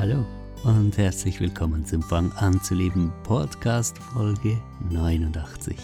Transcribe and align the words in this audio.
Hallo 0.00 0.24
und 0.64 0.96
herzlich 0.96 1.40
willkommen 1.40 1.84
zum 1.84 2.02
Fang 2.02 2.32
an 2.32 2.58
zu 2.62 2.74
leben 2.74 3.12
Podcast 3.22 3.98
Folge 3.98 4.58
89. 4.88 5.76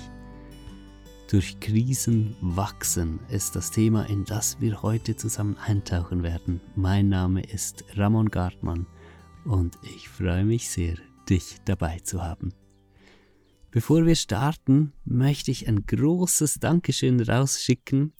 Durch 1.31 1.61
Krisen 1.61 2.35
wachsen 2.41 3.21
ist 3.29 3.57
das 3.57 3.71
Thema, 3.71 4.09
in 4.09 4.25
das 4.25 4.59
wir 4.59 4.81
heute 4.81 5.17
zusammen 5.17 5.59
eintauchen 5.59 6.23
werden. 6.23 6.63
Mein 6.77 7.11
Name 7.11 7.43
ist 7.43 7.85
Ramon 7.95 8.31
Gartmann 8.31 8.87
und 9.45 9.77
ich 9.83 10.09
freue 10.09 10.47
mich 10.47 10.71
sehr, 10.71 10.95
dich 11.29 11.59
dabei 11.67 11.99
zu 11.99 12.23
haben. 12.23 12.55
Bevor 13.71 14.07
wir 14.07 14.17
starten, 14.17 14.95
möchte 15.05 15.51
ich 15.51 15.69
ein 15.69 15.85
großes 15.85 16.55
Dankeschön 16.55 17.21
rausschicken 17.21 18.15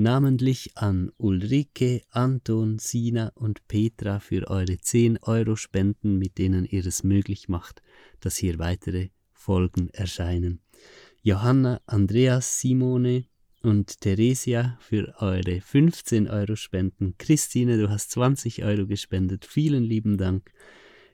namentlich 0.00 0.76
an 0.76 1.12
Ulrike, 1.18 2.02
Anton, 2.10 2.78
Sina 2.78 3.32
und 3.34 3.68
Petra 3.68 4.18
für 4.18 4.48
eure 4.48 4.78
10 4.78 5.18
Euro 5.22 5.56
Spenden, 5.56 6.18
mit 6.18 6.38
denen 6.38 6.64
ihr 6.64 6.86
es 6.86 7.04
möglich 7.04 7.48
macht, 7.48 7.82
dass 8.20 8.36
hier 8.36 8.58
weitere 8.58 9.10
Folgen 9.32 9.90
erscheinen. 9.90 10.60
Johanna, 11.22 11.82
Andreas, 11.84 12.60
Simone 12.60 13.26
und 13.62 14.00
Theresia 14.00 14.78
für 14.80 15.14
eure 15.18 15.60
15 15.60 16.28
Euro 16.28 16.56
Spenden. 16.56 17.16
Christine, 17.18 17.76
du 17.76 17.90
hast 17.90 18.10
20 18.12 18.64
Euro 18.64 18.86
gespendet. 18.86 19.44
Vielen 19.44 19.84
lieben 19.84 20.16
Dank. 20.16 20.50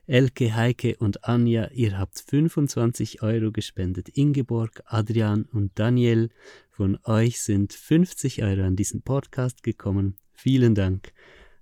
Elke, 0.09 0.55
Heike 0.55 0.95
und 0.99 1.25
Anja, 1.25 1.69
ihr 1.73 1.99
habt 1.99 2.17
25 2.25 3.23
Euro 3.23 3.51
gespendet. 3.51 4.07
Ingeborg, 4.07 4.81
Adrian 4.85 5.43
und 5.51 5.77
Daniel, 5.77 6.29
von 6.71 6.97
euch 7.03 7.41
sind 7.41 7.73
50 7.73 8.41
Euro 8.41 8.63
an 8.63 8.77
diesen 8.77 9.01
Podcast 9.01 9.63
gekommen. 9.63 10.15
Vielen 10.31 10.75
Dank. 10.75 11.11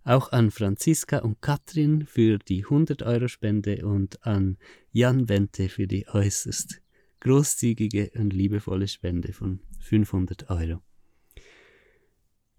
Auch 0.04 0.31
an 0.31 0.51
Franziska 0.51 1.18
und 1.20 1.41
Katrin 1.41 2.05
für 2.05 2.38
die 2.38 2.66
100 2.66 3.01
Euro 3.01 3.27
Spende 3.27 3.84
und 3.84 4.23
an 4.23 4.57
Jan 4.91 5.27
Wente 5.27 5.68
für 5.68 5.88
die 5.88 6.07
äußerst 6.07 6.84
großzügige 7.21 8.12
und 8.13 8.32
liebevolle 8.32 8.88
Spende 8.88 9.34
von 9.34 9.62
500 9.79 10.51
Euro. 10.51 10.82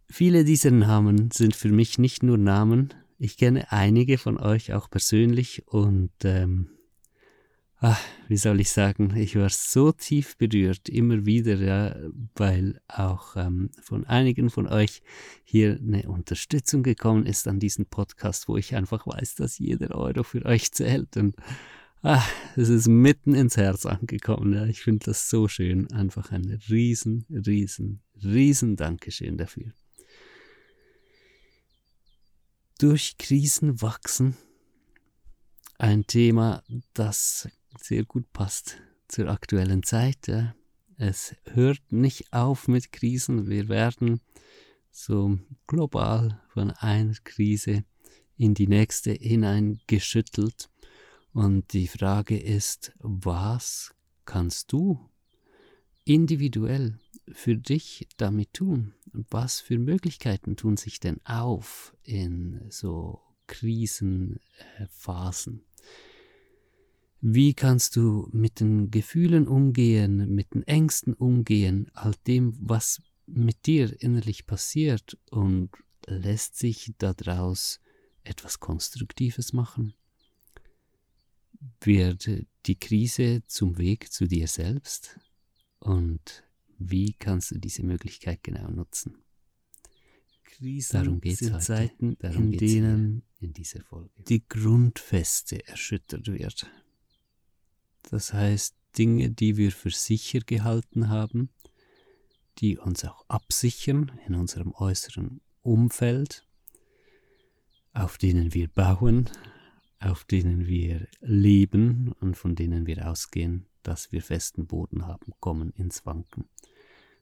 Viele 0.09 0.43
dieser 0.43 0.73
Namen 0.73 1.31
sind 1.31 1.55
für 1.55 1.69
mich 1.69 2.01
nicht 2.01 2.25
nur 2.25 2.39
Namen, 2.39 2.93
ich 3.19 3.37
kenne 3.37 3.73
einige 3.73 4.19
von 4.19 4.39
euch 4.39 4.73
auch 4.73 4.91
persönlich 4.91 5.67
und 5.67 6.13
ähm, 6.25 6.69
ach, 7.79 8.01
wie 8.29 8.37
soll 8.37 8.61
ich 8.61 8.71
sagen, 8.71 9.15
ich 9.17 9.37
war 9.37 9.49
so 9.51 9.93
tief 9.93 10.37
berührt, 10.37 10.89
immer 10.89 11.25
wieder, 11.25 11.57
ja, 11.57 11.97
weil 12.35 12.81
auch 12.89 13.37
ähm, 13.37 13.71
von 13.81 14.05
einigen 14.07 14.51
von 14.51 14.67
euch 14.67 15.03
hier 15.45 15.79
eine 15.81 16.09
Unterstützung 16.09 16.83
gekommen 16.83 17.27
ist 17.27 17.49
an 17.49 17.61
diesem 17.61 17.87
Podcast, 17.87 18.49
wo 18.49 18.57
ich 18.57 18.75
einfach 18.75 19.07
weiß, 19.07 19.37
dass 19.37 19.59
jeder 19.59 19.95
Euro 19.95 20.23
für 20.23 20.45
euch 20.45 20.73
zählt 20.73 21.17
und 21.17 21.37
ach, 22.03 22.29
es 22.57 22.69
ist 22.69 22.89
mitten 22.89 23.35
ins 23.35 23.57
Herz 23.57 23.87
angekommen. 23.87 24.53
Ja. 24.53 24.67
Ich 24.67 24.83
finde 24.83 25.07
das 25.07 25.29
so 25.29 25.49
schön. 25.49 25.91
Einfach 25.93 26.31
ein 26.31 26.61
riesen, 26.69 27.27
riesen, 27.31 28.03
riesen 28.23 28.77
Dankeschön 28.77 29.37
dafür 29.37 29.73
durch 32.79 33.17
Krisen 33.19 33.81
wachsen. 33.81 34.37
Ein 35.79 36.07
Thema, 36.07 36.63
das 36.95 37.49
sehr 37.79 38.05
gut 38.05 38.33
passt 38.33 38.79
zur 39.09 39.29
aktuellen 39.29 39.83
Zeit. 39.83 40.31
Es 40.97 41.35
hört 41.45 41.93
nicht 41.93 42.33
auf 42.33 42.69
mit 42.69 42.93
Krisen. 42.93 43.49
Wir 43.49 43.69
werden 43.69 44.21
so 44.91 45.39
global 45.67 46.41
von 46.49 46.71
einer 46.71 47.15
Krise 47.25 47.85
in 48.37 48.55
die 48.55 48.69
nächste 48.69 49.13
hineingeschüttelt. 49.13 50.71
Und 51.33 51.73
die 51.75 51.87
Frage 51.87 52.39
ist, 52.39 52.93
was 52.99 53.95
kannst 54.25 54.73
du 54.73 54.99
individuell 56.05 56.99
für 57.31 57.57
dich 57.57 58.09
damit 58.17 58.55
tun? 58.55 58.95
Was 59.31 59.61
für 59.61 59.79
Möglichkeiten 59.79 60.57
tun 60.57 60.77
sich 60.77 61.01
denn 61.01 61.21
auf 61.25 61.97
in 62.03 62.61
so 62.69 63.23
Krisenphasen? 63.47 65.65
Wie 67.21 67.55
kannst 67.55 67.97
du 67.97 68.29
mit 68.33 68.61
den 68.61 68.91
Gefühlen 68.91 69.49
umgehen, 69.49 70.35
mit 70.35 70.53
den 70.55 70.65
Ängsten 70.65 71.15
umgehen, 71.15 71.91
all 71.95 72.13
dem, 72.27 72.55
was 72.61 73.01
mit 73.27 73.65
dir 73.67 74.03
innerlich 74.03 74.47
passiert 74.47 75.17
und 75.31 75.71
lässt 76.07 76.57
sich 76.57 76.93
daraus 76.99 77.81
etwas 78.23 78.61
Konstruktives 78.61 79.55
machen? 79.55 79.95
Wird 81.81 82.29
die 82.67 82.79
Krise 82.79 83.43
zum 83.47 83.79
Weg 83.79 84.13
zu 84.13 84.27
dir 84.27 84.47
selbst? 84.47 85.19
Und 85.79 86.46
wie 86.79 87.13
kannst 87.15 87.51
du 87.51 87.59
diese 87.59 87.85
Möglichkeit 87.85 88.43
genau 88.43 88.69
nutzen? 88.71 89.19
Krisen 90.45 90.93
Darum 90.93 91.21
geht 91.21 91.43
es 91.43 91.65
Zeiten, 91.65 92.17
Darum 92.19 92.53
in 92.53 92.59
denen 92.59 93.23
in 93.41 93.53
dieser 93.53 93.83
Folge. 93.83 94.23
die 94.29 94.47
Grundfeste 94.49 95.67
erschüttert 95.67 96.29
wird. 96.29 96.67
Das 98.03 98.33
heißt, 98.33 98.77
Dinge, 98.97 99.31
die 99.31 99.57
wir 99.57 99.73
für 99.73 99.91
sicher 99.91 100.41
gehalten 100.41 101.09
haben, 101.09 101.51
die 102.59 102.79
uns 102.79 103.05
auch 103.05 103.25
absichern 103.29 104.19
in 104.27 104.35
unserem 104.35 104.73
äußeren 104.73 105.41
Umfeld, 105.61 106.47
auf 107.93 108.17
denen 108.17 108.55
wir 108.55 108.69
bauen, 108.69 109.29
auf 110.01 110.25
denen 110.25 110.67
wir 110.67 111.09
leben 111.21 112.13
und 112.21 112.37
von 112.37 112.55
denen 112.55 112.87
wir 112.87 113.09
ausgehen, 113.09 113.67
dass 113.87 114.11
wir 114.11 114.21
festen 114.21 114.67
Boden 114.67 115.07
haben, 115.07 115.33
kommen 115.39 115.71
ins 115.71 116.05
Wanken. 116.07 116.49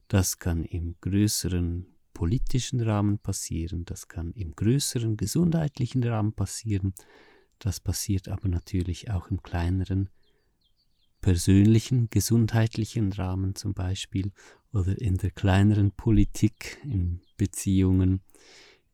Das 0.08 0.38
kann 0.38 0.64
im 0.64 0.96
größeren 1.00 1.86
politischen 2.14 2.80
Rahmen 2.80 3.18
passieren, 3.18 3.84
das 3.84 4.08
kann 4.08 4.32
im 4.32 4.54
größeren 4.54 5.16
gesundheitlichen 5.16 6.02
Rahmen 6.04 6.32
passieren, 6.32 6.94
das 7.58 7.80
passiert 7.80 8.28
aber 8.28 8.48
natürlich 8.48 9.10
auch 9.10 9.30
im 9.30 9.42
kleineren 9.42 10.08
persönlichen 11.20 12.08
gesundheitlichen 12.10 13.12
Rahmen 13.12 13.54
zum 13.54 13.74
Beispiel 13.74 14.32
oder 14.72 14.98
in 15.00 15.16
der 15.16 15.30
kleineren 15.30 15.90
Politik, 15.90 16.78
in 16.84 17.20
Beziehungen, 17.36 18.20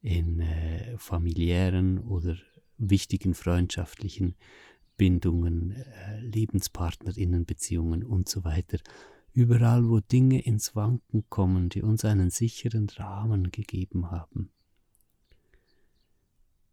in 0.01 0.41
äh, 0.41 0.97
familiären 0.99 1.99
oder 1.99 2.37
wichtigen 2.79 3.35
freundschaftlichen 3.35 4.35
Bindungen, 5.01 5.71
äh, 5.71 6.21
Lebenspartnerinnenbeziehungen 6.21 8.05
und 8.05 8.29
so 8.29 8.45
weiter. 8.45 8.77
Überall, 9.33 9.89
wo 9.89 10.01
Dinge 10.01 10.43
ins 10.43 10.77
Wanken 10.77 11.25
kommen, 11.31 11.71
die 11.71 11.81
uns 11.81 12.05
einen 12.05 12.29
sicheren 12.29 12.87
Rahmen 12.91 13.51
gegeben 13.51 14.11
haben, 14.11 14.51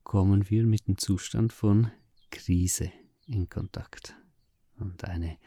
kommen 0.04 0.50
wir 0.50 0.66
mit 0.66 0.90
dem 0.90 0.98
Zustand 0.98 1.54
von 1.54 1.90
Krise 2.30 2.92
in 3.28 3.48
Kontakt. 3.48 4.14
Und 4.78 5.06
eine 5.06 5.38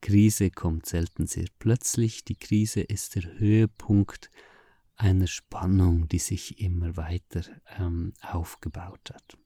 Krise 0.00 0.50
kommt 0.50 0.86
selten 0.86 1.26
sehr 1.26 1.48
plötzlich. 1.58 2.24
Die 2.24 2.36
Krise 2.36 2.80
ist 2.80 3.16
der 3.16 3.38
Höhepunkt 3.38 4.30
einer 4.96 5.26
Spannung, 5.26 6.08
die 6.08 6.18
sich 6.18 6.58
immer 6.58 6.96
weiter 6.96 7.42
ähm, 7.78 8.14
aufgebaut 8.22 9.10
hat 9.12 9.39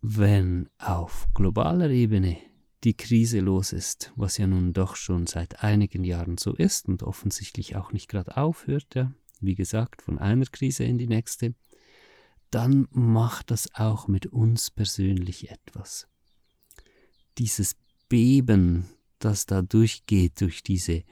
wenn 0.00 0.68
auf 0.78 1.28
globaler 1.34 1.90
Ebene 1.90 2.38
die 2.84 2.96
Krise 2.96 3.40
los 3.40 3.72
ist, 3.72 4.12
was 4.16 4.38
ja 4.38 4.46
nun 4.46 4.72
doch 4.72 4.96
schon 4.96 5.26
seit 5.26 5.62
einigen 5.62 6.04
Jahren 6.04 6.38
so 6.38 6.54
ist 6.54 6.88
und 6.88 7.02
offensichtlich 7.02 7.76
auch 7.76 7.92
nicht 7.92 8.08
gerade 8.08 8.36
aufhört, 8.36 8.94
ja, 8.94 9.12
wie 9.40 9.54
gesagt, 9.54 10.02
von 10.02 10.18
einer 10.18 10.46
Krise 10.46 10.84
in 10.84 10.98
die 10.98 11.08
nächste, 11.08 11.54
dann 12.50 12.86
macht 12.92 13.50
das 13.50 13.74
auch 13.74 14.08
mit 14.08 14.26
uns 14.26 14.70
persönlich 14.70 15.50
etwas. 15.50 16.06
Dieses 17.38 17.76
Beben, 18.08 18.86
das 19.18 19.46
da 19.46 19.62
durchgeht 19.62 20.40
durch 20.40 20.62
diese 20.62 21.02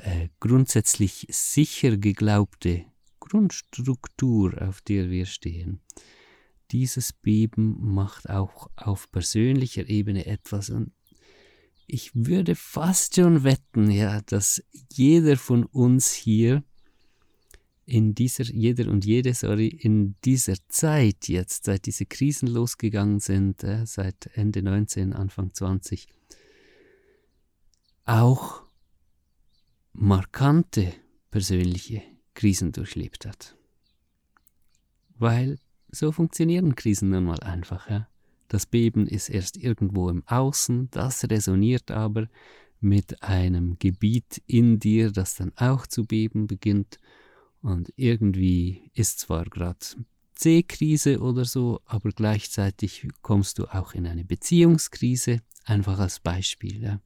äh, 0.00 0.28
grundsätzlich 0.40 1.26
sicher 1.30 1.96
geglaubte 1.96 2.86
Grundstruktur, 3.20 4.60
auf 4.60 4.80
der 4.80 5.10
wir 5.10 5.26
stehen, 5.26 5.80
dieses 6.72 7.12
Beben 7.12 7.76
macht 7.94 8.30
auch 8.30 8.70
auf 8.76 9.10
persönlicher 9.12 9.88
Ebene 9.88 10.26
etwas. 10.26 10.70
Und 10.70 10.92
ich 11.86 12.10
würde 12.14 12.54
fast 12.54 13.16
schon 13.16 13.44
wetten, 13.44 13.90
ja, 13.90 14.20
dass 14.22 14.62
jeder 14.92 15.36
von 15.36 15.64
uns 15.64 16.12
hier 16.12 16.64
in 17.84 18.14
dieser, 18.14 18.44
jeder 18.44 18.90
und 18.90 19.04
jede, 19.04 19.34
sorry, 19.34 19.66
in 19.66 20.14
dieser 20.24 20.54
Zeit 20.68 21.28
jetzt, 21.28 21.64
seit 21.64 21.84
diese 21.86 22.06
Krisen 22.06 22.48
losgegangen 22.48 23.20
sind, 23.20 23.64
äh, 23.64 23.84
seit 23.86 24.30
Ende 24.34 24.62
19, 24.62 25.12
Anfang 25.12 25.52
20, 25.52 26.06
auch 28.04 28.62
markante 29.92 30.92
persönliche 31.30 32.02
Krisen 32.34 32.72
durchlebt 32.72 33.26
hat. 33.26 33.56
Weil 35.18 35.58
so 35.92 36.10
funktionieren 36.10 36.74
Krisen 36.74 37.10
nun 37.10 37.24
mal 37.24 37.40
einfach. 37.40 37.88
Ja? 37.88 38.08
Das 38.48 38.66
Beben 38.66 39.06
ist 39.06 39.28
erst 39.28 39.56
irgendwo 39.56 40.08
im 40.08 40.26
Außen, 40.26 40.90
das 40.90 41.24
resoniert 41.24 41.90
aber 41.90 42.28
mit 42.80 43.22
einem 43.22 43.78
Gebiet 43.78 44.42
in 44.46 44.80
dir, 44.80 45.12
das 45.12 45.36
dann 45.36 45.52
auch 45.56 45.86
zu 45.86 46.04
beben 46.04 46.48
beginnt. 46.48 46.98
Und 47.60 47.92
irgendwie 47.96 48.90
ist 48.92 49.20
zwar 49.20 49.44
gerade 49.44 49.78
C-Krise 50.34 51.20
oder 51.20 51.44
so, 51.44 51.80
aber 51.84 52.10
gleichzeitig 52.10 53.06
kommst 53.22 53.58
du 53.58 53.66
auch 53.66 53.94
in 53.94 54.06
eine 54.06 54.24
Beziehungskrise, 54.24 55.40
einfach 55.64 56.00
als 56.00 56.18
Beispiel. 56.18 56.82
Ja. 56.82 57.00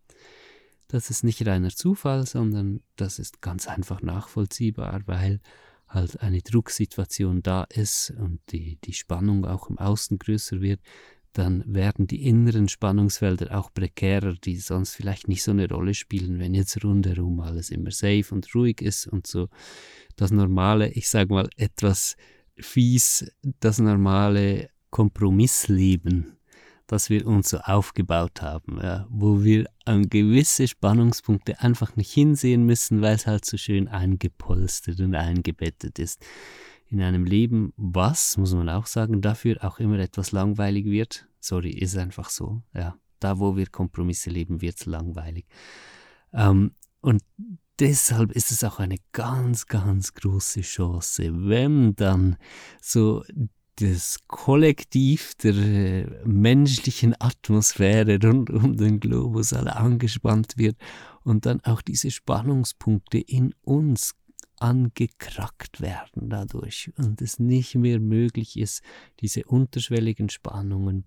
Das 0.89 1.11
ist 1.11 1.25
nicht 1.25 1.47
reiner 1.47 1.69
Zufall, 1.71 2.27
sondern 2.27 2.81
das 2.97 3.19
ist 3.19 3.43
ganz 3.43 3.67
einfach 3.67 4.01
nachvollziehbar, 4.01 5.03
weil 5.07 5.41
halt 5.89 6.21
eine 6.21 6.43
Drucksituation 6.43 7.43
da 7.43 7.65
ist 7.65 8.13
und 8.19 8.41
die, 8.51 8.79
die 8.85 8.93
Spannung 8.93 9.45
auch 9.45 9.71
im 9.71 9.79
Außen 9.79 10.19
größer 10.19 10.61
wird, 10.61 10.81
dann 11.33 11.63
werden 11.67 12.07
die 12.07 12.25
inneren 12.27 12.69
Spannungsfelder 12.69 13.59
auch 13.59 13.73
prekärer, 13.73 14.35
die 14.35 14.57
sonst 14.57 14.95
vielleicht 14.95 15.29
nicht 15.29 15.43
so 15.43 15.51
eine 15.51 15.69
Rolle 15.69 15.93
spielen, 15.93 16.39
wenn 16.39 16.55
jetzt 16.55 16.83
rundherum 16.83 17.41
alles 17.41 17.71
immer 17.71 17.91
safe 17.91 18.27
und 18.31 18.53
ruhig 18.55 18.81
ist 18.81 19.07
und 19.07 19.27
so. 19.27 19.49
Das 20.17 20.31
normale, 20.31 20.91
ich 20.93 21.09
sage 21.09 21.35
mal 21.35 21.49
etwas 21.57 22.17
fies, 22.59 23.31
das 23.61 23.79
normale 23.79 24.71
Kompromissleben 24.91 26.36
das 26.87 27.11
wir 27.11 27.27
uns 27.27 27.51
so 27.51 27.59
aufgebaut 27.59 28.43
haben, 28.43 28.79
ja, 28.83 29.07
wo 29.11 29.43
wir 29.43 29.69
an 29.85 30.09
gewisse 30.09 30.69
Spannungspunkte 30.69 31.61
einfach 31.61 31.97
nicht 31.97 32.13
hinsehen 32.13 32.65
müssen, 32.65 33.03
weil 33.03 33.17
es 33.17 33.27
halt 33.27 33.45
so 33.45 33.57
schön 33.57 33.89
eingepolstert 33.89 35.01
und 35.01 35.15
eingebettet 35.15 35.99
ist. 35.99 36.25
In 36.89 37.03
einem 37.03 37.25
Leben, 37.25 37.73
was, 37.77 38.37
muss 38.37 38.55
man 38.55 38.69
auch 38.69 38.87
sagen, 38.87 39.21
dafür 39.21 39.65
auch 39.65 39.81
immer 39.81 39.99
etwas 39.99 40.31
langweilig 40.31 40.87
wird. 40.87 41.27
Sorry, 41.41 41.71
ist 41.71 41.97
einfach 41.97 42.31
so. 42.31 42.63
Ja, 42.73 42.97
da, 43.19 43.41
wo 43.41 43.57
wir 43.57 43.67
Kompromisse 43.67 44.31
leben, 44.31 44.61
wird 44.61 44.77
es 44.79 44.87
langweilig. 44.87 45.47
Ähm, 46.33 46.73
und 47.01 47.23
deshalb 47.81 48.31
ist 48.33 48.53
es 48.53 48.63
auch 48.63 48.79
eine 48.79 48.97
ganz, 49.13 49.67
ganz 49.67 50.15
große 50.15 50.61
Chance, 50.61 51.31
wenn 51.49 51.97
dann 51.97 52.37
so 52.81 53.25
das 53.77 54.19
Kollektiv 54.27 55.35
der 55.37 55.55
äh, 55.55 56.07
menschlichen 56.25 57.15
Atmosphäre 57.19 58.19
rund 58.23 58.51
um 58.51 58.77
den 58.77 59.01
Globus 59.01 59.53
alle 59.53 59.77
angespannt 59.77 60.55
wird 60.57 60.77
und 61.25 61.45
dann 61.47 61.61
auch 61.61 61.83
diese 61.83 62.11
Spannungspunkte 62.11 63.19
in 63.19 63.55
uns 63.63 64.15
angekrackt 64.59 65.83
werden 65.83 66.31
dadurch 66.31 66.91
und 66.97 67.21
es 67.21 67.39
nicht 67.39 67.75
mehr 67.75 68.01
möglich 68.01 68.57
ist, 68.57 68.83
diese 69.21 69.45
unterschwelligen 69.45 70.31
Spannungen 70.31 71.05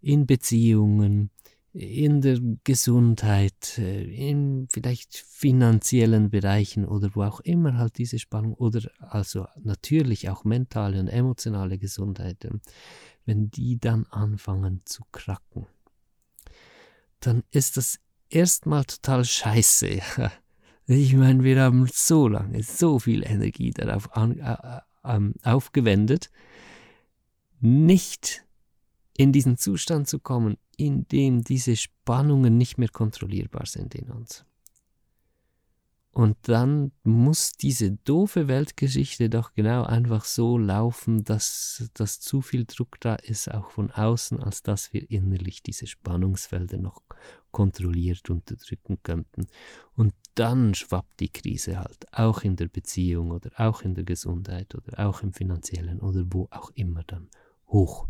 in 0.00 0.26
Beziehungen, 0.26 1.30
in 1.72 2.20
der 2.20 2.38
Gesundheit, 2.64 3.78
äh, 3.78 4.02
in 4.02 4.68
vielleicht 4.72 5.16
finanziellen 5.16 6.30
Bereichen 6.30 6.84
oder 6.84 7.14
wo 7.14 7.22
auch 7.22 7.40
immer 7.40 7.78
halt 7.78 7.98
diese 7.98 8.18
Spannung 8.18 8.54
oder 8.54 8.90
also 8.98 9.46
natürlich 9.62 10.28
auch 10.28 10.44
mentale 10.44 10.98
und 10.98 11.08
emotionale 11.08 11.78
Gesundheit, 11.78 12.44
ähm, 12.44 12.60
wenn 13.24 13.50
die 13.50 13.78
dann 13.78 14.06
anfangen 14.06 14.82
zu 14.84 15.04
kracken, 15.12 15.66
dann 17.20 17.44
ist 17.52 17.76
das 17.76 18.00
erstmal 18.28 18.84
total 18.84 19.24
scheiße. 19.24 20.00
Ich 20.86 21.14
meine, 21.14 21.44
wir 21.44 21.60
haben 21.60 21.86
so 21.92 22.26
lange 22.26 22.64
so 22.64 22.98
viel 22.98 23.22
Energie 23.24 23.70
darauf 23.70 24.16
an, 24.16 24.40
äh, 24.40 24.80
äh, 25.04 25.32
aufgewendet, 25.44 26.32
nicht 27.60 28.44
in 29.16 29.30
diesen 29.32 29.56
Zustand 29.56 30.08
zu 30.08 30.18
kommen, 30.18 30.56
in 30.80 31.06
dem 31.08 31.44
diese 31.44 31.76
Spannungen 31.76 32.56
nicht 32.56 32.78
mehr 32.78 32.88
kontrollierbar 32.88 33.66
sind 33.66 33.94
in 33.94 34.10
uns. 34.10 34.46
Und 36.12 36.36
dann 36.48 36.90
muss 37.04 37.52
diese 37.52 37.92
doofe 37.92 38.48
Weltgeschichte 38.48 39.30
doch 39.30 39.54
genau 39.54 39.84
einfach 39.84 40.24
so 40.24 40.58
laufen, 40.58 41.22
dass, 41.22 41.88
dass 41.94 42.18
zu 42.18 42.40
viel 42.40 42.64
Druck 42.64 42.98
da 43.00 43.14
ist, 43.14 43.48
auch 43.48 43.70
von 43.70 43.92
außen, 43.92 44.42
als 44.42 44.62
dass 44.62 44.92
wir 44.92 45.08
innerlich 45.08 45.62
diese 45.62 45.86
Spannungsfelder 45.86 46.78
noch 46.78 47.02
kontrolliert 47.52 48.28
unterdrücken 48.28 48.98
könnten. 49.04 49.46
Und 49.94 50.12
dann 50.34 50.74
schwappt 50.74 51.20
die 51.20 51.28
Krise 51.28 51.78
halt, 51.78 52.06
auch 52.12 52.42
in 52.42 52.56
der 52.56 52.68
Beziehung 52.68 53.30
oder 53.30 53.50
auch 53.56 53.82
in 53.82 53.94
der 53.94 54.04
Gesundheit 54.04 54.74
oder 54.74 55.06
auch 55.06 55.22
im 55.22 55.32
finanziellen 55.32 56.00
oder 56.00 56.24
wo 56.30 56.48
auch 56.50 56.70
immer 56.74 57.04
dann 57.04 57.28
hoch. 57.68 58.08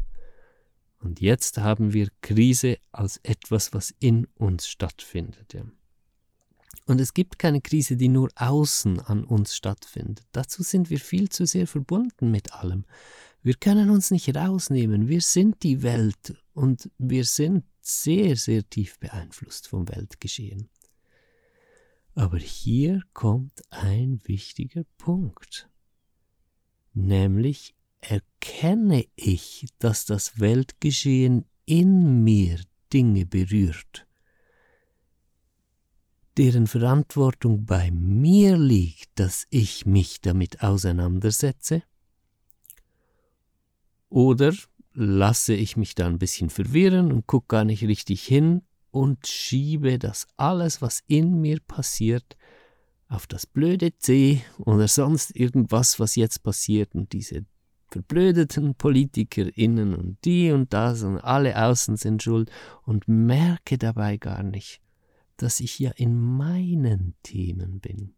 Und 1.00 1.20
jetzt 1.20 1.58
haben 1.58 1.92
wir 1.92 2.08
Krise 2.20 2.76
als 2.92 3.18
etwas, 3.22 3.72
was 3.72 3.94
in 4.00 4.26
uns 4.34 4.68
stattfindet. 4.68 5.56
Und 6.86 7.00
es 7.00 7.14
gibt 7.14 7.38
keine 7.38 7.60
Krise, 7.62 7.96
die 7.96 8.08
nur 8.08 8.28
außen 8.36 9.00
an 9.00 9.24
uns 9.24 9.56
stattfindet. 9.56 10.26
Dazu 10.32 10.62
sind 10.62 10.90
wir 10.90 11.00
viel 11.00 11.28
zu 11.30 11.46
sehr 11.46 11.66
verbunden 11.66 12.30
mit 12.30 12.52
allem. 12.52 12.84
Wir 13.42 13.54
können 13.54 13.88
uns 13.88 14.10
nicht 14.10 14.36
rausnehmen. 14.36 15.08
Wir 15.08 15.22
sind 15.22 15.62
die 15.62 15.82
Welt 15.82 16.36
und 16.52 16.90
wir 16.98 17.24
sind 17.24 17.64
sehr, 17.80 18.36
sehr 18.36 18.68
tief 18.68 18.98
beeinflusst 18.98 19.68
vom 19.68 19.88
Weltgeschehen. 19.88 20.68
Aber 22.14 22.38
hier 22.38 23.02
kommt 23.14 23.62
ein 23.70 24.20
wichtiger 24.24 24.84
Punkt, 24.98 25.70
nämlich 26.92 27.74
erkenne 28.00 29.04
ich, 29.16 29.66
dass 29.78 30.04
das 30.06 30.40
Weltgeschehen 30.40 31.44
in 31.66 32.24
mir 32.24 32.60
Dinge 32.92 33.26
berührt, 33.26 34.06
deren 36.36 36.66
Verantwortung 36.66 37.66
bei 37.66 37.90
mir 37.90 38.56
liegt, 38.56 39.10
dass 39.18 39.46
ich 39.50 39.86
mich 39.86 40.20
damit 40.20 40.62
auseinandersetze? 40.62 41.82
Oder 44.08 44.54
lasse 44.92 45.54
ich 45.54 45.76
mich 45.76 45.94
da 45.94 46.06
ein 46.06 46.18
bisschen 46.18 46.50
verwirren 46.50 47.12
und 47.12 47.26
gucke 47.26 47.46
gar 47.48 47.64
nicht 47.64 47.84
richtig 47.84 48.24
hin 48.24 48.62
und 48.90 49.26
schiebe 49.26 49.98
das 49.98 50.26
alles, 50.36 50.82
was 50.82 51.02
in 51.06 51.40
mir 51.40 51.60
passiert, 51.60 52.36
auf 53.08 53.26
das 53.26 53.46
blöde 53.46 53.96
C 53.98 54.42
oder 54.58 54.88
sonst 54.88 55.34
irgendwas, 55.36 56.00
was 56.00 56.16
jetzt 56.16 56.42
passiert 56.42 56.94
und 56.94 57.12
diese 57.12 57.44
verblödeten 57.90 58.74
PolitikerInnen 58.74 59.94
und 59.94 60.24
die 60.24 60.52
und 60.52 60.72
das 60.72 61.02
und 61.02 61.18
alle 61.18 61.60
außen 61.62 61.96
sind 61.96 62.22
schuld 62.22 62.50
und 62.84 63.08
merke 63.08 63.78
dabei 63.78 64.16
gar 64.16 64.42
nicht, 64.42 64.80
dass 65.36 65.60
ich 65.60 65.78
ja 65.78 65.90
in 65.92 66.16
meinen 66.16 67.14
Themen 67.22 67.80
bin. 67.80 68.14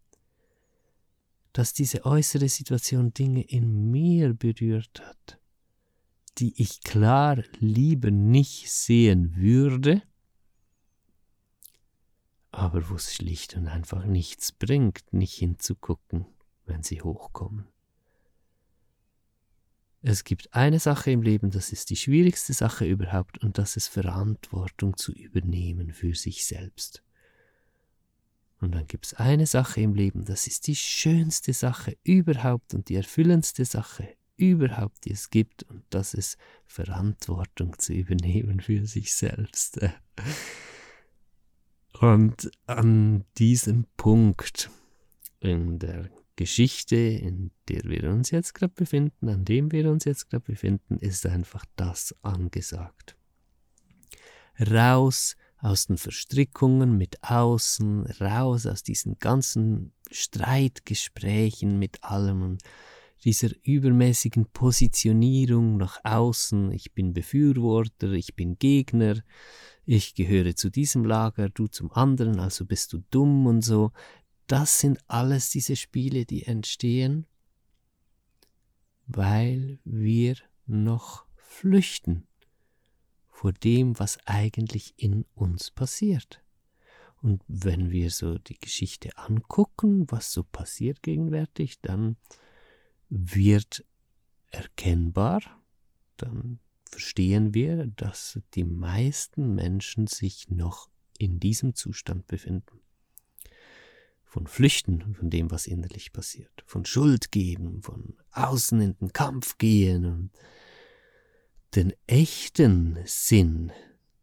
Dass 1.52 1.72
diese 1.72 2.04
äußere 2.04 2.48
Situation 2.48 3.12
Dinge 3.12 3.42
in 3.42 3.90
mir 3.90 4.34
berührt 4.34 5.02
hat, 5.04 5.38
die 6.38 6.60
ich 6.60 6.82
klar 6.82 7.42
lieber 7.58 8.10
nicht 8.10 8.70
sehen 8.70 9.36
würde, 9.36 10.02
aber 12.50 12.90
wo 12.90 12.96
es 12.96 13.14
schlicht 13.14 13.56
und 13.56 13.66
einfach 13.66 14.04
nichts 14.04 14.52
bringt, 14.52 15.12
nicht 15.12 15.34
hinzugucken, 15.34 16.26
wenn 16.66 16.82
sie 16.82 17.00
hochkommen. 17.02 17.66
Es 20.04 20.25
gibt 20.25 20.52
eine 20.52 20.80
Sache 20.80 21.12
im 21.12 21.23
Leben, 21.23 21.50
das 21.50 21.71
ist 21.71 21.90
die 21.90 21.97
schwierigste 21.97 22.52
Sache 22.52 22.85
überhaupt, 22.85 23.38
und 23.38 23.56
das 23.56 23.76
ist 23.76 23.87
Verantwortung 23.87 24.97
zu 24.97 25.12
übernehmen 25.12 25.92
für 25.92 26.14
sich 26.16 26.44
selbst. 26.44 27.04
Und 28.61 28.75
dann 28.75 28.87
gibt 28.87 29.06
es 29.06 29.14
eine 29.14 29.47
Sache 29.47 29.80
im 29.80 29.94
Leben, 29.94 30.25
das 30.25 30.49
ist 30.49 30.66
die 30.66 30.75
schönste 30.75 31.52
Sache 31.52 31.97
überhaupt 32.02 32.75
und 32.75 32.88
die 32.88 32.97
erfüllendste 32.97 33.64
Sache 33.64 34.09
überhaupt, 34.37 35.04
die 35.04 35.12
es 35.12 35.30
gibt, 35.30 35.62
und 35.64 35.85
das 35.90 36.14
ist 36.14 36.37
Verantwortung 36.66 37.78
zu 37.78 37.92
übernehmen 37.92 38.61
für 38.61 38.85
sich 38.87 39.14
selbst. 39.14 39.78
Und 42.00 42.50
an 42.66 43.25
diesem 43.38 43.87
Punkt 43.97 44.68
in 45.38 45.78
der 45.78 46.11
Geschichte, 46.36 46.96
in 46.96 47.50
der 47.68 47.82
wir 47.84 48.10
uns 48.10 48.30
jetzt 48.30 48.54
gerade 48.54 48.72
befinden, 48.74 49.28
an 49.28 49.44
dem 49.44 49.72
wir 49.72 49.90
uns 49.90 50.04
jetzt 50.04 50.30
gerade 50.30 50.44
befinden, 50.44 50.98
ist 50.98 51.26
einfach 51.26 51.64
das 51.76 52.14
angesagt. 52.22 53.16
Raus 54.58 55.36
aus 55.58 55.86
den 55.86 55.96
Verstrickungen 55.96 56.96
mit 56.96 57.22
außen, 57.22 58.06
raus 58.20 58.66
aus 58.66 58.82
diesen 58.82 59.18
ganzen 59.18 59.92
Streitgesprächen 60.10 61.78
mit 61.78 62.02
allem 62.02 62.42
und 62.42 62.62
dieser 63.24 63.50
übermäßigen 63.62 64.46
Positionierung 64.52 65.76
nach 65.76 65.98
außen, 66.02 66.72
ich 66.72 66.92
bin 66.92 67.12
Befürworter, 67.12 68.10
ich 68.10 68.34
bin 68.34 68.58
Gegner, 68.58 69.22
ich 69.84 70.14
gehöre 70.14 70.56
zu 70.56 70.70
diesem 70.70 71.04
Lager, 71.04 71.48
du 71.48 71.68
zum 71.68 71.92
anderen, 71.92 72.40
also 72.40 72.64
bist 72.64 72.92
du 72.92 72.98
dumm 73.10 73.46
und 73.46 73.62
so, 73.62 73.92
das 74.52 74.80
sind 74.80 74.99
alles 75.09 75.49
diese 75.49 75.76
Spiele, 75.76 76.26
die 76.26 76.44
entstehen, 76.44 77.25
weil 79.06 79.78
wir 79.82 80.37
noch 80.66 81.25
flüchten 81.37 82.26
vor 83.30 83.54
dem, 83.54 83.99
was 83.99 84.18
eigentlich 84.26 84.92
in 84.99 85.25
uns 85.35 85.71
passiert. 85.71 86.44
Und 87.23 87.42
wenn 87.49 87.90
wir 87.90 88.11
so 88.11 88.37
die 88.37 88.59
Geschichte 88.59 89.16
angucken, 89.16 90.04
was 90.11 90.35
so 90.35 90.44
passiert 90.44 91.02
gegenwärtig, 91.02 91.80
dann 91.80 92.18
wird 93.09 93.87
erkennbar, 94.50 95.40
dann 96.18 96.59
verstehen 96.85 97.54
wir, 97.54 97.87
dass 97.87 98.38
die 98.52 98.64
meisten 98.64 99.54
Menschen 99.54 100.09
sich 100.09 100.50
noch 100.50 100.90
in 101.16 101.40
diesem 101.40 101.75
Zustand 101.75 102.26
befinden. 102.26 102.81
Von 104.32 104.46
Flüchten 104.46 105.14
von 105.14 105.28
dem, 105.28 105.50
was 105.50 105.66
innerlich 105.66 106.10
passiert, 106.10 106.64
von 106.64 106.86
Schuld 106.86 107.32
geben, 107.32 107.82
von 107.82 108.16
außen 108.30 108.80
in 108.80 108.96
den 108.98 109.12
Kampf 109.12 109.58
gehen 109.58 110.06
und 110.06 110.30
den 111.74 111.92
echten 112.06 112.98
Sinn 113.04 113.72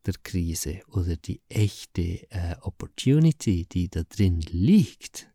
der 0.07 0.15
Krise 0.23 0.81
oder 0.87 1.15
die 1.15 1.43
echte 1.47 2.27
äh, 2.31 2.55
Opportunity, 2.61 3.67
die 3.71 3.87
da 3.87 4.01
drin 4.01 4.41
liegt, 4.41 5.29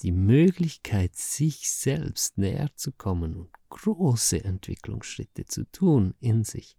die 0.00 0.12
Möglichkeit, 0.12 1.14
sich 1.14 1.70
selbst 1.70 2.38
näher 2.38 2.70
zu 2.76 2.92
kommen 2.92 3.36
und 3.36 3.50
große 3.68 4.42
Entwicklungsschritte 4.42 5.44
zu 5.44 5.70
tun 5.70 6.14
in 6.18 6.44
sich, 6.44 6.78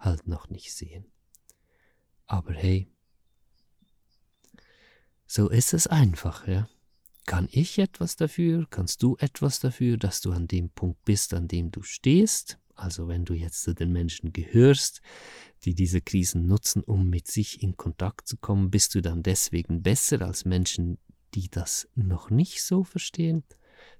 halt 0.00 0.26
noch 0.26 0.48
nicht 0.48 0.72
sehen. 0.72 1.06
Aber 2.26 2.52
hey, 2.52 2.88
so 5.26 5.48
ist 5.48 5.74
es 5.74 5.86
einfach, 5.86 6.46
ja. 6.46 6.68
Kann 7.26 7.48
ich 7.50 7.78
etwas 7.78 8.16
dafür? 8.16 8.66
Kannst 8.68 9.02
du 9.02 9.16
etwas 9.18 9.58
dafür, 9.58 9.96
dass 9.96 10.20
du 10.20 10.32
an 10.32 10.46
dem 10.46 10.68
Punkt 10.68 11.04
bist, 11.04 11.32
an 11.32 11.48
dem 11.48 11.70
du 11.70 11.82
stehst? 11.82 12.58
Also 12.74 13.08
wenn 13.08 13.24
du 13.24 13.34
jetzt 13.34 13.62
zu 13.62 13.74
den 13.74 13.92
Menschen 13.92 14.32
gehörst, 14.32 15.00
die 15.64 15.74
diese 15.74 16.00
Krisen 16.00 16.46
nutzen, 16.46 16.82
um 16.82 17.08
mit 17.08 17.26
sich 17.26 17.62
in 17.62 17.76
Kontakt 17.76 18.28
zu 18.28 18.36
kommen, 18.36 18.70
bist 18.70 18.94
du 18.94 19.00
dann 19.00 19.22
deswegen 19.22 19.82
besser 19.82 20.20
als 20.22 20.44
Menschen, 20.44 20.98
die 21.34 21.48
das 21.48 21.88
noch 21.94 22.30
nicht 22.30 22.62
so 22.62 22.84
verstehen? 22.84 23.42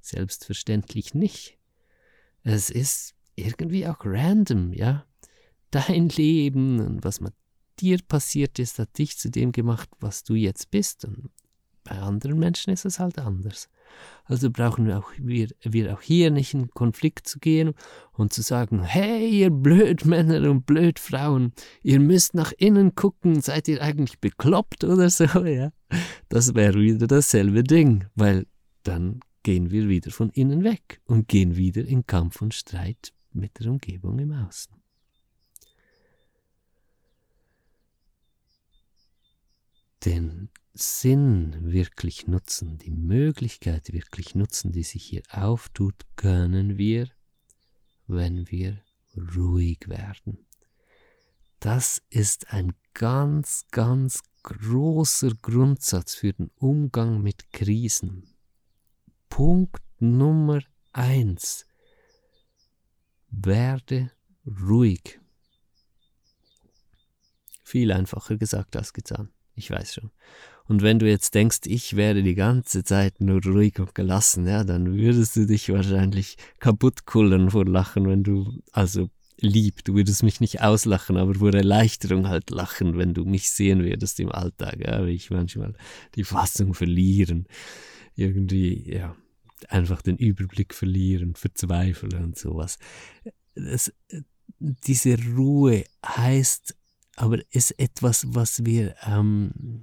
Selbstverständlich 0.01 1.15
nicht. 1.15 1.59
Es 2.43 2.69
ist 2.69 3.15
irgendwie 3.37 3.87
auch 3.87 4.05
random, 4.05 4.73
ja. 4.73 5.07
Dein 5.71 6.09
Leben 6.11 6.79
und 6.79 7.05
was 7.05 7.21
mit 7.21 7.35
dir 7.81 7.99
passiert 8.07 8.59
ist, 8.59 8.79
hat 8.79 8.99
dich 8.99 9.19
zu 9.19 9.31
dem 9.31 9.53
gemacht, 9.53 9.89
was 10.01 10.25
du 10.25 10.35
jetzt 10.35 10.71
bist. 10.71 11.05
Und 11.05 11.31
bei 11.85 11.99
anderen 11.99 12.39
Menschen 12.39 12.73
ist 12.73 12.85
es 12.85 12.99
halt 12.99 13.19
anders. 13.19 13.69
Also 14.25 14.51
brauchen 14.51 14.87
wir 14.87 14.99
auch, 14.99 15.13
wir, 15.19 15.49
wir 15.63 15.95
auch 15.95 16.01
hier 16.01 16.31
nicht 16.31 16.55
in 16.55 16.71
Konflikt 16.71 17.29
zu 17.29 17.39
gehen 17.39 17.75
und 18.13 18.33
zu 18.33 18.43
sagen, 18.43 18.83
hey, 18.83 19.29
ihr 19.29 19.51
Blödmänner 19.51 20.51
und 20.51 20.67
Blödfrauen, 20.67 21.53
ihr 21.83 22.01
müsst 22.01 22.35
nach 22.35 22.53
innen 22.57 22.95
gucken, 22.95 23.41
seid 23.43 23.69
ihr 23.69 23.83
eigentlich 23.83 24.19
bekloppt 24.19 24.85
oder 24.85 25.11
so, 25.11 25.25
ja. 25.45 25.71
Das 26.29 26.55
wäre 26.55 26.81
wieder 26.81 27.07
dasselbe 27.07 27.63
Ding, 27.63 28.07
weil 28.15 28.47
dann 28.83 29.21
gehen 29.43 29.71
wir 29.71 29.89
wieder 29.89 30.11
von 30.11 30.31
innen 30.31 30.65
weg 30.65 31.01
und 31.05 31.29
gehen 31.29 31.57
wieder 31.57 31.85
in 31.85 32.07
Kampf 32.07 32.41
und 32.41 32.55
Streit 32.55 33.13
mit 33.33 33.61
der 33.61 33.71
Umgebung 33.71 34.19
im 34.19 34.33
Außen. 34.33 34.84
Den 40.05 40.51
Sinn 40.75 41.73
wirklich 41.73 42.27
nutzen, 42.27 42.79
die 42.79 42.91
Möglichkeit 42.91 43.93
wirklich 43.93 44.35
nutzen, 44.35 44.73
die 44.73 44.83
sich 44.83 45.05
hier 45.05 45.23
auftut, 45.31 45.95
können 46.17 46.77
wir, 46.77 47.09
wenn 48.07 48.51
wir 48.51 48.83
ruhig 49.37 49.89
werden. 49.89 50.47
Das 51.61 52.03
ist 52.11 52.53
ein 52.53 52.75
ganz, 52.93 53.67
ganz 53.71 54.21
großer 54.43 55.31
Grundsatz 55.41 56.15
für 56.15 56.33
den 56.33 56.51
Umgang 56.57 57.23
mit 57.23 57.51
Krisen. 57.53 58.35
Punkt 59.31 59.83
Nummer 60.01 60.61
eins. 60.93 61.67
Werde 63.31 64.11
ruhig. 64.47 65.19
Viel 67.63 67.91
einfacher 67.93 68.37
gesagt 68.37 68.77
als 68.77 68.93
getan. 68.93 69.33
Ich 69.55 69.71
weiß 69.71 69.95
schon. 69.95 70.11
Und 70.67 70.83
wenn 70.83 70.99
du 70.99 71.09
jetzt 71.09 71.35
denkst, 71.35 71.61
ich 71.67 71.95
werde 71.97 72.23
die 72.23 72.35
ganze 72.35 72.85
Zeit 72.85 73.21
nur 73.21 73.43
ruhig 73.45 73.79
und 73.79 73.95
gelassen, 73.95 74.47
ja, 74.47 74.65
dann 74.65 74.97
würdest 74.97 75.37
du 75.37 75.47
dich 75.47 75.69
wahrscheinlich 75.71 76.37
kaputt 76.59 77.05
kullern 77.05 77.51
vor 77.51 77.67
Lachen, 77.67 78.09
wenn 78.09 78.23
du, 78.23 78.63
also 78.73 79.11
lieb, 79.39 79.85
du 79.85 79.95
würdest 79.95 80.23
mich 80.23 80.41
nicht 80.41 80.63
auslachen, 80.63 81.19
aber 81.19 81.35
vor 81.35 81.53
Erleichterung 81.53 82.29
halt 82.29 82.51
lachen, 82.51 82.97
wenn 82.97 83.13
du 83.13 83.25
mich 83.25 83.51
sehen 83.51 83.85
würdest 83.85 84.19
im 84.21 84.33
Alltag, 84.33 84.79
ja, 84.81 85.07
wie 85.07 85.13
ich 85.13 85.31
manchmal 85.31 85.75
die 86.15 86.25
Fassung 86.25 86.73
verlieren, 86.73 87.47
irgendwie, 88.15 88.91
ja, 88.91 89.15
einfach 89.69 90.01
den 90.03 90.17
Überblick 90.17 90.73
verlieren, 90.73 91.35
verzweifeln 91.35 92.23
und 92.23 92.39
sowas. 92.39 92.79
Das, 93.55 93.93
diese 94.59 95.17
Ruhe 95.37 95.85
heißt 96.07 96.75
aber 97.17 97.39
ist 97.51 97.79
etwas, 97.79 98.27
was 98.29 98.65
wir 98.65 98.97
ähm, 99.07 99.83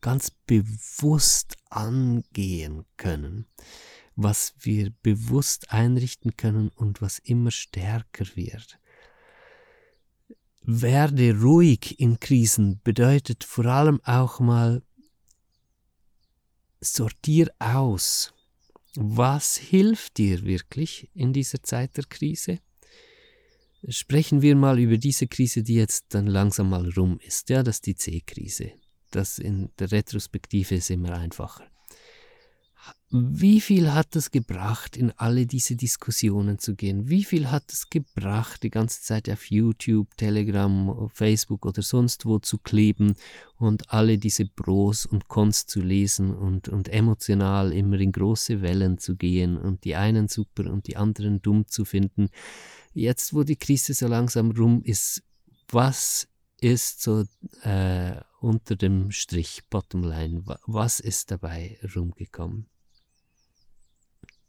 ganz 0.00 0.30
bewusst 0.30 1.56
angehen 1.70 2.84
können, 2.96 3.46
was 4.14 4.54
wir 4.60 4.92
bewusst 5.02 5.72
einrichten 5.72 6.36
können 6.36 6.70
und 6.70 7.02
was 7.02 7.18
immer 7.18 7.50
stärker 7.50 8.26
wird. 8.34 8.78
Werde 10.62 11.38
ruhig 11.40 12.00
in 12.00 12.18
Krisen 12.18 12.80
bedeutet 12.82 13.44
vor 13.44 13.66
allem 13.66 14.00
auch 14.04 14.40
mal 14.40 14.82
sortier 16.80 17.52
aus, 17.58 18.32
was 18.96 19.56
hilft 19.56 20.18
dir 20.18 20.44
wirklich 20.44 21.10
in 21.14 21.32
dieser 21.32 21.62
Zeit 21.62 21.96
der 21.96 22.04
Krise 22.04 22.60
Sprechen 23.88 24.42
wir 24.42 24.56
mal 24.56 24.78
über 24.78 24.98
diese 24.98 25.28
Krise, 25.28 25.62
die 25.62 25.74
jetzt 25.74 26.06
dann 26.08 26.26
langsam 26.26 26.70
mal 26.70 26.90
rum 26.96 27.18
ist. 27.24 27.48
Ja, 27.50 27.62
das 27.62 27.76
ist 27.76 27.86
die 27.86 27.94
C-Krise. 27.94 28.72
Das 29.12 29.38
in 29.38 29.70
der 29.78 29.92
Retrospektive 29.92 30.74
ist 30.74 30.90
immer 30.90 31.12
einfacher. 31.12 31.64
Wie 33.10 33.60
viel 33.60 33.92
hat 33.94 34.16
es 34.16 34.32
gebracht, 34.32 34.96
in 34.96 35.12
alle 35.12 35.46
diese 35.46 35.76
Diskussionen 35.76 36.58
zu 36.58 36.74
gehen? 36.74 37.08
Wie 37.08 37.22
viel 37.22 37.50
hat 37.52 37.72
es 37.72 37.88
gebracht, 37.88 38.64
die 38.64 38.70
ganze 38.70 39.00
Zeit 39.00 39.30
auf 39.30 39.48
YouTube, 39.48 40.16
Telegram, 40.16 41.08
Facebook 41.12 41.66
oder 41.66 41.82
sonst 41.82 42.26
wo 42.26 42.40
zu 42.40 42.58
kleben 42.58 43.14
und 43.58 43.92
alle 43.92 44.18
diese 44.18 44.46
Pros 44.46 45.06
und 45.06 45.28
Cons 45.28 45.66
zu 45.66 45.80
lesen 45.80 46.34
und, 46.34 46.68
und 46.68 46.88
emotional 46.88 47.72
immer 47.72 48.00
in 48.00 48.10
große 48.10 48.60
Wellen 48.60 48.98
zu 48.98 49.14
gehen 49.14 49.56
und 49.56 49.84
die 49.84 49.94
einen 49.94 50.26
super 50.26 50.68
und 50.70 50.88
die 50.88 50.96
anderen 50.96 51.40
dumm 51.40 51.68
zu 51.68 51.84
finden? 51.84 52.28
Jetzt, 52.96 53.34
wo 53.34 53.44
die 53.44 53.56
Krise 53.56 53.94
so 53.94 54.06
langsam 54.06 54.50
rum 54.50 54.82
ist, 54.82 55.22
was 55.68 56.28
ist 56.60 57.02
so 57.02 57.24
äh, 57.62 58.20
unter 58.40 58.76
dem 58.76 59.10
Strich, 59.10 59.62
Bottomline, 59.68 60.44
was 60.66 61.00
ist 61.00 61.30
dabei 61.30 61.78
rumgekommen? 61.94 62.66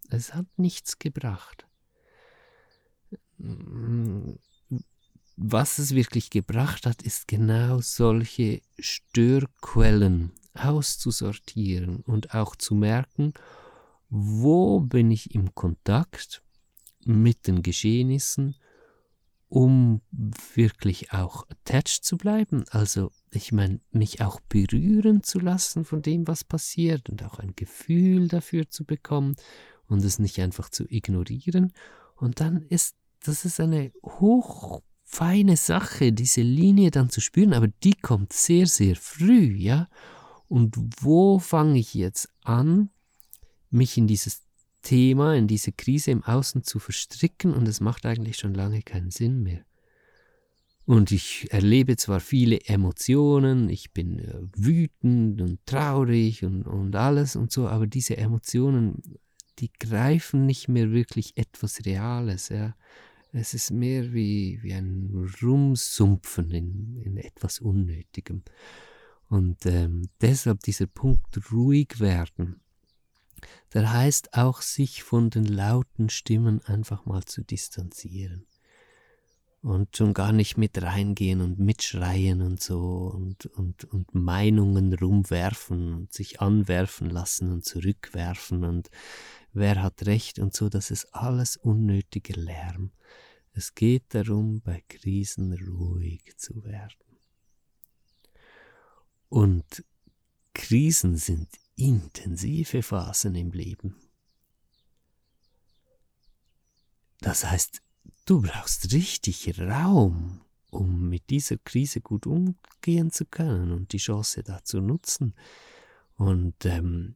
Es 0.09 0.33
hat 0.33 0.45
nichts 0.57 0.99
gebracht. 0.99 1.67
Was 5.35 5.77
es 5.79 5.93
wirklich 5.93 6.29
gebracht 6.29 6.85
hat, 6.85 7.01
ist 7.01 7.27
genau 7.27 7.81
solche 7.81 8.61
Störquellen 8.79 10.31
auszusortieren 10.53 11.97
und 11.97 12.33
auch 12.33 12.55
zu 12.55 12.73
merken, 12.73 13.33
wo 14.09 14.79
bin 14.79 15.11
ich 15.11 15.35
im 15.35 15.53
Kontakt 15.53 16.41
mit 17.07 17.47
den 17.47 17.63
Geschehnissen, 17.63 18.55
um 19.49 20.01
wirklich 20.11 21.13
auch 21.13 21.47
attached 21.49 22.03
zu 22.03 22.17
bleiben. 22.17 22.65
Also 22.69 23.11
ich 23.31 23.51
meine, 23.51 23.79
mich 23.91 24.21
auch 24.21 24.39
berühren 24.41 25.23
zu 25.23 25.39
lassen 25.39 25.85
von 25.85 26.01
dem, 26.01 26.27
was 26.27 26.43
passiert 26.43 27.09
und 27.09 27.23
auch 27.23 27.39
ein 27.39 27.53
Gefühl 27.55 28.27
dafür 28.27 28.69
zu 28.69 28.83
bekommen 28.83 29.35
und 29.87 30.03
es 30.03 30.19
nicht 30.19 30.39
einfach 30.39 30.69
zu 30.69 30.85
ignorieren. 30.89 31.73
Und 32.15 32.41
dann 32.41 32.63
ist, 32.67 32.95
das 33.23 33.45
ist 33.45 33.59
eine 33.59 33.91
hochfeine 34.03 35.55
Sache, 35.55 36.11
diese 36.11 36.41
Linie 36.41 36.91
dann 36.91 37.09
zu 37.09 37.21
spüren, 37.21 37.53
aber 37.53 37.67
die 37.83 37.93
kommt 37.93 38.33
sehr, 38.33 38.67
sehr 38.67 38.95
früh, 38.95 39.55
ja. 39.55 39.87
Und 40.49 40.75
wo 41.01 41.39
fange 41.39 41.79
ich 41.79 41.93
jetzt 41.93 42.29
an, 42.43 42.89
mich 43.69 43.97
in 43.97 44.07
dieses 44.07 44.46
Thema, 44.87 45.35
in 45.35 45.47
diese 45.47 45.73
Krise 45.73 46.11
im 46.11 46.23
Außen 46.23 46.63
zu 46.63 46.79
verstricken 46.79 47.53
und 47.53 47.67
es 47.67 47.81
macht 47.81 48.05
eigentlich 48.05 48.37
schon 48.37 48.53
lange 48.53 48.81
keinen 48.81 49.11
Sinn 49.11 49.43
mehr. 49.43 49.65
Und 50.85 51.11
ich 51.11 51.51
erlebe 51.51 51.97
zwar 51.97 52.21
viele 52.21 52.61
Emotionen, 52.61 53.69
ich 53.69 53.91
bin 53.91 54.19
äh, 54.19 54.39
wütend 54.55 55.41
und 55.41 55.59
traurig 55.65 56.45
und, 56.45 56.65
und 56.65 56.95
alles 56.95 57.35
und 57.35 57.51
so, 57.51 57.67
aber 57.67 57.85
diese 57.85 58.15
Emotionen, 58.15 59.01
die 59.59 59.69
greifen 59.77 60.45
nicht 60.45 60.69
mehr 60.69 60.89
wirklich 60.91 61.35
etwas 61.35 61.85
Reales. 61.85 62.47
Ja. 62.47 62.73
Es 63.33 63.53
ist 63.53 63.71
mehr 63.71 64.13
wie, 64.13 64.59
wie 64.63 64.73
ein 64.73 65.29
Rumsumpfen 65.41 66.49
in, 66.51 67.01
in 67.03 67.17
etwas 67.17 67.59
Unnötigem. 67.59 68.43
Und 69.27 69.65
ähm, 69.65 70.03
deshalb 70.21 70.61
dieser 70.61 70.87
Punkt 70.87 71.51
ruhig 71.51 71.99
werden, 71.99 72.61
der 73.73 73.91
heißt 73.91 74.33
auch, 74.33 74.61
sich 74.61 75.03
von 75.03 75.29
den 75.29 75.45
lauten 75.45 76.09
Stimmen 76.09 76.61
einfach 76.65 77.05
mal 77.05 77.23
zu 77.23 77.43
distanzieren. 77.43 78.45
Und 79.61 79.97
schon 79.97 80.13
gar 80.13 80.31
nicht 80.31 80.57
mit 80.57 80.81
reingehen 80.81 81.41
und 81.41 81.59
mitschreien 81.59 82.41
und 82.41 82.61
so 82.61 83.11
und, 83.13 83.47
und, 83.47 83.85
und 83.85 84.13
Meinungen 84.13 84.93
rumwerfen 84.93 85.93
und 85.93 86.13
sich 86.13 86.39
anwerfen 86.39 87.09
lassen 87.09 87.51
und 87.51 87.65
zurückwerfen 87.65 88.63
und 88.63 88.89
wer 89.53 89.81
hat 89.81 90.05
recht 90.05 90.39
und 90.39 90.53
so, 90.53 90.69
das 90.69 90.91
ist 90.91 91.13
alles 91.13 91.57
unnötiger 91.57 92.39
Lärm. 92.39 92.91
Es 93.51 93.73
geht 93.73 94.13
darum, 94.13 94.61
bei 94.61 94.83
Krisen 94.87 95.51
ruhig 95.53 96.37
zu 96.37 96.63
werden. 96.63 97.17
Und 99.29 99.83
Krisen 100.53 101.17
sind 101.17 101.49
intensive 101.77 102.83
Phasen 102.83 103.35
im 103.35 103.51
Leben. 103.51 103.95
Das 107.21 107.45
heißt, 107.45 107.81
du 108.25 108.41
brauchst 108.41 108.91
richtig 108.93 109.59
Raum, 109.59 110.41
um 110.69 111.07
mit 111.09 111.29
dieser 111.29 111.57
Krise 111.57 112.01
gut 112.01 112.27
umgehen 112.27 113.11
zu 113.11 113.25
können 113.25 113.71
und 113.71 113.93
die 113.93 113.97
Chance 113.97 114.43
dazu 114.43 114.81
nutzen. 114.81 115.33
Und 116.15 116.65
ähm, 116.65 117.15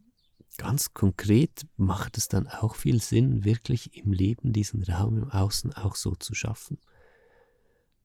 ganz 0.57 0.93
konkret 0.93 1.65
macht 1.75 2.17
es 2.17 2.27
dann 2.27 2.47
auch 2.47 2.75
viel 2.75 3.01
Sinn, 3.01 3.43
wirklich 3.43 3.95
im 3.97 4.13
Leben 4.13 4.53
diesen 4.53 4.83
Raum 4.83 5.17
im 5.17 5.31
Außen 5.31 5.73
auch 5.73 5.95
so 5.95 6.15
zu 6.15 6.33
schaffen, 6.35 6.77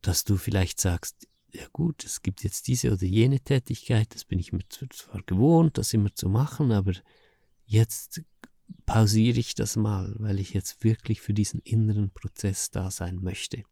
dass 0.01 0.25
du 0.25 0.37
vielleicht 0.37 0.81
sagst, 0.81 1.29
ja 1.57 1.67
gut, 1.73 2.05
es 2.05 2.23
gibt 2.23 2.45
jetzt 2.45 2.69
diese 2.69 2.93
oder 2.93 3.05
jene 3.05 3.41
Tätigkeit, 3.41 4.15
das 4.15 4.25
bin 4.25 4.39
ich 4.39 4.53
mir 4.53 4.69
zwar 4.69 5.23
gewohnt, 5.23 5.79
das 5.79 5.95
immer 5.95 6.15
zu 6.15 6.29
machen, 6.29 6.73
aber 6.73 6.93
jetzt 7.65 8.23
pausiere 8.85 9.39
ich 9.39 9.55
das 9.55 9.77
mal, 9.77 10.15
weil 10.19 10.39
ich 10.39 10.53
jetzt 10.53 10.85
wirklich 10.85 11.21
für 11.21 11.35
diesen 11.35 11.61
inneren 11.61 12.11
Prozess 12.11 12.71
da 12.71 12.91
sein 12.91 13.17
möchte. 13.23 13.65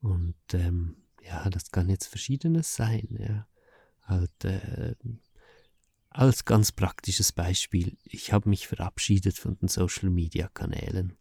Und 0.00 0.34
ähm, 0.52 0.96
ja, 1.24 1.48
das 1.48 1.70
kann 1.70 1.88
jetzt 1.88 2.06
verschiedenes 2.06 2.74
sein. 2.74 3.08
Ja. 3.18 3.46
Halt, 4.02 4.44
äh, 4.44 4.94
als 6.10 6.44
ganz 6.44 6.72
praktisches 6.72 7.32
Beispiel, 7.32 7.96
ich 8.04 8.32
habe 8.32 8.48
mich 8.48 8.66
verabschiedet 8.66 9.38
von 9.38 9.56
den 9.58 9.68
Social-Media-Kanälen. 9.68 11.16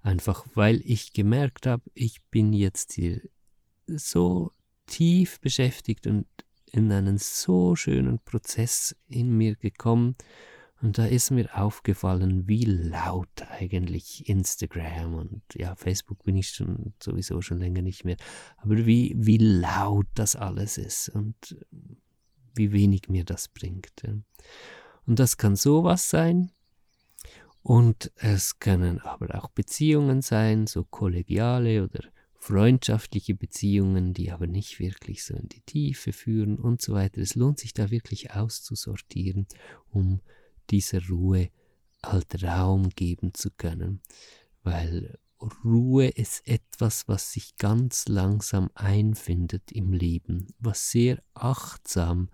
Einfach 0.00 0.46
weil 0.54 0.80
ich 0.84 1.12
gemerkt 1.12 1.66
habe, 1.66 1.90
ich 1.94 2.22
bin 2.30 2.52
jetzt 2.52 2.92
hier 2.92 3.20
so 3.86 4.52
tief 4.88 5.40
beschäftigt 5.40 6.06
und 6.06 6.26
in 6.72 6.90
einen 6.90 7.18
so 7.18 7.76
schönen 7.76 8.18
Prozess 8.18 8.96
in 9.08 9.36
mir 9.36 9.54
gekommen. 9.54 10.16
Und 10.80 10.98
da 10.98 11.06
ist 11.06 11.30
mir 11.30 11.56
aufgefallen, 11.56 12.46
wie 12.46 12.64
laut 12.64 13.42
eigentlich 13.50 14.28
Instagram 14.28 15.14
und 15.14 15.42
ja, 15.54 15.74
Facebook 15.74 16.22
bin 16.22 16.36
ich 16.36 16.50
schon 16.50 16.94
sowieso 17.02 17.40
schon 17.42 17.58
länger 17.58 17.82
nicht 17.82 18.04
mehr, 18.04 18.16
aber 18.58 18.86
wie, 18.86 19.12
wie 19.16 19.38
laut 19.38 20.06
das 20.14 20.36
alles 20.36 20.78
ist 20.78 21.08
und 21.08 21.56
wie 22.54 22.70
wenig 22.72 23.08
mir 23.08 23.24
das 23.24 23.48
bringt. 23.48 23.90
Und 25.04 25.18
das 25.18 25.36
kann 25.36 25.56
sowas 25.56 26.10
sein. 26.10 26.52
Und 27.62 28.12
es 28.16 28.60
können 28.60 29.00
aber 29.00 29.34
auch 29.34 29.50
Beziehungen 29.50 30.22
sein, 30.22 30.66
so 30.66 30.84
kollegiale 30.84 31.82
oder 31.82 32.00
freundschaftliche 32.48 33.34
Beziehungen, 33.34 34.14
die 34.14 34.32
aber 34.32 34.46
nicht 34.46 34.80
wirklich 34.80 35.22
so 35.22 35.34
in 35.34 35.50
die 35.50 35.60
Tiefe 35.60 36.14
führen 36.14 36.58
und 36.58 36.80
so 36.80 36.94
weiter. 36.94 37.20
Es 37.20 37.34
lohnt 37.34 37.58
sich 37.58 37.74
da 37.74 37.90
wirklich 37.90 38.30
auszusortieren, 38.30 39.46
um 39.90 40.22
dieser 40.70 41.06
Ruhe 41.08 41.50
halt 42.02 42.42
Raum 42.42 42.88
geben 42.88 43.34
zu 43.34 43.50
können, 43.50 44.00
weil 44.62 45.18
Ruhe 45.62 46.08
ist 46.08 46.48
etwas, 46.48 47.06
was 47.06 47.32
sich 47.32 47.58
ganz 47.58 48.08
langsam 48.08 48.70
einfindet 48.74 49.70
im 49.70 49.92
Leben, 49.92 50.46
was 50.58 50.90
sehr 50.90 51.22
achtsam 51.34 52.30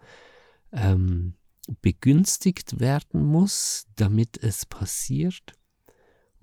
ähm, 0.70 1.34
begünstigt 1.82 2.78
werden 2.78 3.24
muss, 3.24 3.88
damit 3.96 4.40
es 4.42 4.64
passiert 4.64 5.54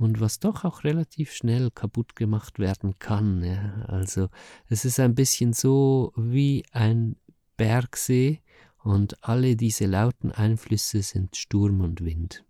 und 0.01 0.19
was 0.19 0.39
doch 0.39 0.65
auch 0.65 0.83
relativ 0.83 1.31
schnell 1.31 1.69
kaputt 1.69 2.15
gemacht 2.15 2.57
werden 2.57 2.97
kann. 2.97 3.43
Ja. 3.43 3.85
Also 3.87 4.29
es 4.67 4.83
ist 4.83 4.99
ein 4.99 5.13
bisschen 5.13 5.53
so 5.53 6.11
wie 6.15 6.65
ein 6.71 7.17
Bergsee 7.55 8.41
und 8.83 9.23
alle 9.23 9.55
diese 9.55 9.85
lauten 9.85 10.31
Einflüsse 10.31 11.03
sind 11.03 11.35
Sturm 11.35 11.81
und 11.81 12.03
Wind. 12.03 12.43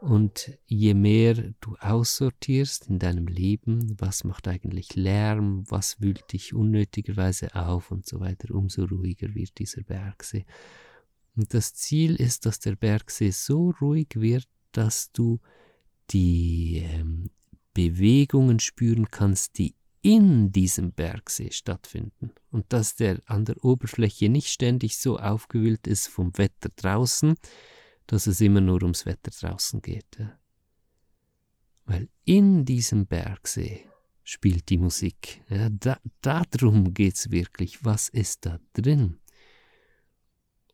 Und 0.00 0.58
je 0.66 0.94
mehr 0.94 1.34
du 1.60 1.76
aussortierst 1.78 2.88
in 2.88 2.98
deinem 2.98 3.26
Leben, 3.26 3.94
was 4.00 4.24
macht 4.24 4.48
eigentlich 4.48 4.96
Lärm, 4.96 5.64
was 5.68 6.00
wühlt 6.00 6.32
dich 6.32 6.54
unnötigerweise 6.54 7.54
auf 7.54 7.90
und 7.90 8.06
so 8.06 8.20
weiter, 8.20 8.54
umso 8.54 8.84
ruhiger 8.84 9.34
wird 9.34 9.58
dieser 9.58 9.82
Bergsee. 9.82 10.46
Und 11.36 11.52
das 11.54 11.74
Ziel 11.74 12.16
ist, 12.16 12.46
dass 12.46 12.58
der 12.58 12.74
Bergsee 12.74 13.30
so 13.30 13.74
ruhig 13.80 14.08
wird, 14.14 14.48
dass 14.72 15.12
du 15.12 15.38
die 16.10 16.82
ähm, 16.84 17.30
Bewegungen 17.74 18.60
spüren 18.60 19.10
kannst, 19.10 19.58
die 19.58 19.74
in 20.02 20.50
diesem 20.50 20.92
Bergsee 20.92 21.52
stattfinden 21.52 22.32
und 22.50 22.72
dass 22.72 22.96
der 22.96 23.20
an 23.26 23.44
der 23.44 23.64
Oberfläche 23.64 24.28
nicht 24.28 24.48
ständig 24.48 24.98
so 24.98 25.18
aufgewühlt 25.18 25.86
ist 25.86 26.08
vom 26.08 26.36
Wetter 26.36 26.70
draußen, 26.74 27.36
dass 28.08 28.26
es 28.26 28.40
immer 28.40 28.60
nur 28.60 28.82
ums 28.82 29.06
Wetter 29.06 29.30
draußen 29.30 29.80
geht. 29.80 30.18
Ja. 30.18 30.38
Weil 31.84 32.08
in 32.24 32.64
diesem 32.64 33.06
Bergsee 33.06 33.86
spielt 34.24 34.68
die 34.70 34.78
Musik. 34.78 35.42
Ja, 35.48 35.68
da, 35.70 36.00
darum 36.20 36.94
geht 36.94 37.14
es 37.14 37.30
wirklich. 37.30 37.84
Was 37.84 38.08
ist 38.08 38.44
da 38.46 38.58
drin? 38.72 39.18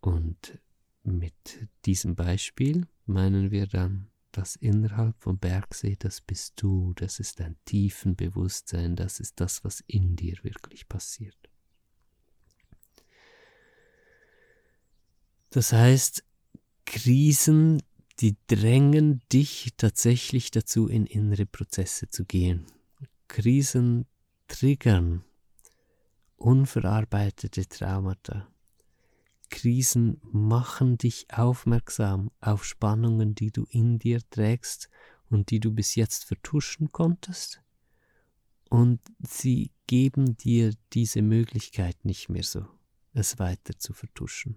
Und 0.00 0.58
mit 1.02 1.68
diesem 1.84 2.14
Beispiel 2.14 2.86
meinen 3.06 3.50
wir 3.50 3.66
dann 3.66 4.10
das 4.32 4.56
innerhalb 4.56 5.16
vom 5.22 5.38
Bergsee, 5.38 5.96
das 5.98 6.20
bist 6.20 6.54
du, 6.56 6.92
das 6.94 7.18
ist 7.18 7.40
dein 7.40 7.56
tiefen 7.64 8.16
Bewusstsein, 8.16 8.96
das 8.96 9.20
ist 9.20 9.40
das, 9.40 9.64
was 9.64 9.80
in 9.86 10.16
dir 10.16 10.36
wirklich 10.42 10.88
passiert. 10.88 11.36
Das 15.50 15.72
heißt, 15.72 16.24
Krisen, 16.84 17.82
die 18.20 18.36
drängen 18.48 19.22
dich 19.32 19.72
tatsächlich 19.76 20.50
dazu, 20.50 20.88
in 20.88 21.06
innere 21.06 21.46
Prozesse 21.46 22.08
zu 22.08 22.24
gehen. 22.24 22.66
Krisen 23.28 24.06
triggern 24.46 25.24
unverarbeitete 26.36 27.66
Traumata. 27.68 28.48
Krisen 29.50 30.20
machen 30.22 30.98
dich 30.98 31.26
aufmerksam 31.32 32.30
auf 32.40 32.64
Spannungen, 32.64 33.34
die 33.34 33.50
du 33.50 33.66
in 33.70 33.98
dir 33.98 34.20
trägst 34.30 34.88
und 35.30 35.50
die 35.50 35.60
du 35.60 35.72
bis 35.72 35.94
jetzt 35.94 36.24
vertuschen 36.24 36.92
konntest. 36.92 37.62
Und 38.70 39.00
sie 39.20 39.70
geben 39.86 40.36
dir 40.36 40.74
diese 40.92 41.22
Möglichkeit 41.22 42.04
nicht 42.04 42.28
mehr 42.28 42.42
so, 42.42 42.66
es 43.12 43.38
weiter 43.38 43.78
zu 43.78 43.92
vertuschen. 43.92 44.56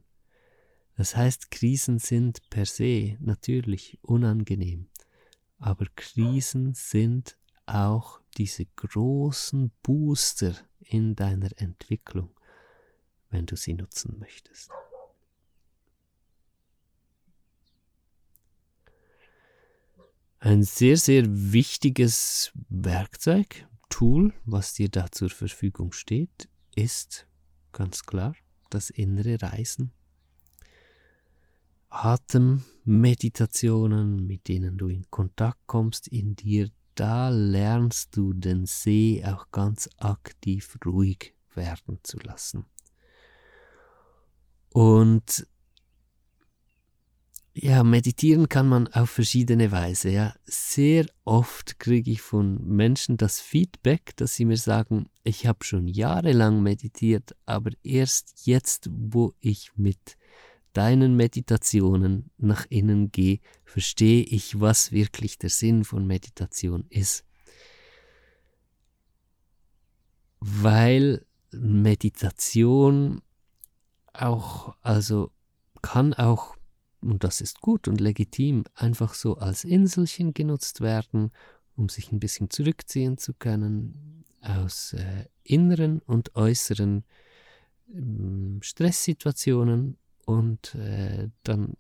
Das 0.97 1.15
heißt, 1.15 1.51
Krisen 1.51 1.99
sind 1.99 2.49
per 2.49 2.65
se 2.65 3.17
natürlich 3.19 3.97
unangenehm, 4.01 4.89
aber 5.57 5.85
Krisen 5.95 6.73
sind 6.73 7.37
auch 7.65 8.19
diese 8.37 8.65
großen 8.65 9.71
Booster 9.81 10.53
in 10.79 11.15
deiner 11.15 11.49
Entwicklung 11.55 12.31
wenn 13.31 13.45
du 13.45 13.55
sie 13.55 13.73
nutzen 13.73 14.19
möchtest. 14.19 14.69
Ein 20.43 20.63
sehr, 20.63 20.97
sehr 20.97 21.23
wichtiges 21.27 22.51
Werkzeug, 22.67 23.67
Tool, 23.89 24.33
was 24.43 24.73
dir 24.73 24.89
da 24.89 25.05
zur 25.11 25.29
Verfügung 25.29 25.91
steht, 25.91 26.49
ist 26.75 27.27
ganz 27.71 28.07
klar 28.07 28.33
das 28.71 28.89
innere 28.89 29.39
Reisen. 29.39 29.91
Atemmeditationen, 31.89 34.25
mit 34.25 34.47
denen 34.47 34.79
du 34.79 34.87
in 34.87 35.05
Kontakt 35.11 35.59
kommst 35.67 36.07
in 36.07 36.35
dir, 36.35 36.71
da 36.95 37.29
lernst 37.29 38.17
du 38.17 38.33
den 38.33 38.65
See 38.65 39.23
auch 39.23 39.51
ganz 39.51 39.91
aktiv 39.97 40.75
ruhig 40.83 41.35
werden 41.53 41.99
zu 42.01 42.17
lassen. 42.17 42.65
Und 44.73 45.45
ja, 47.53 47.83
meditieren 47.83 48.47
kann 48.47 48.67
man 48.67 48.87
auf 48.87 49.09
verschiedene 49.09 49.71
Weise. 49.71 50.09
Ja. 50.09 50.33
Sehr 50.45 51.05
oft 51.25 51.79
kriege 51.79 52.11
ich 52.11 52.21
von 52.21 52.65
Menschen 52.65 53.17
das 53.17 53.41
Feedback, 53.41 54.15
dass 54.15 54.35
sie 54.35 54.45
mir 54.45 54.57
sagen, 54.57 55.07
ich 55.23 55.47
habe 55.47 55.63
schon 55.65 55.87
jahrelang 55.87 56.63
meditiert, 56.63 57.35
aber 57.45 57.71
erst 57.83 58.45
jetzt, 58.45 58.89
wo 58.91 59.33
ich 59.41 59.71
mit 59.75 60.17
deinen 60.73 61.17
Meditationen 61.17 62.31
nach 62.37 62.65
innen 62.69 63.11
gehe, 63.11 63.39
verstehe 63.65 64.23
ich, 64.23 64.61
was 64.61 64.93
wirklich 64.93 65.37
der 65.37 65.49
Sinn 65.49 65.83
von 65.83 66.07
Meditation 66.07 66.85
ist. 66.89 67.25
Weil 70.39 71.25
Meditation 71.51 73.21
auch, 74.13 74.75
also 74.81 75.31
kann 75.81 76.13
auch 76.13 76.55
und 77.01 77.23
das 77.23 77.41
ist 77.41 77.61
gut 77.61 77.87
und 77.87 77.99
legitim, 77.99 78.63
einfach 78.75 79.13
so 79.13 79.37
als 79.37 79.63
Inselchen 79.63 80.33
genutzt 80.33 80.81
werden, 80.81 81.31
um 81.75 81.89
sich 81.89 82.11
ein 82.11 82.19
bisschen 82.19 82.49
zurückziehen 82.49 83.17
zu 83.17 83.33
können 83.33 84.23
aus 84.41 84.93
äh, 84.93 85.25
inneren 85.43 85.99
und 85.99 86.35
äußeren 86.35 87.03
äh, 87.93 88.61
Stresssituationen. 88.61 89.97
Und 90.25 90.75
äh, 90.75 91.29
dann 91.43 91.75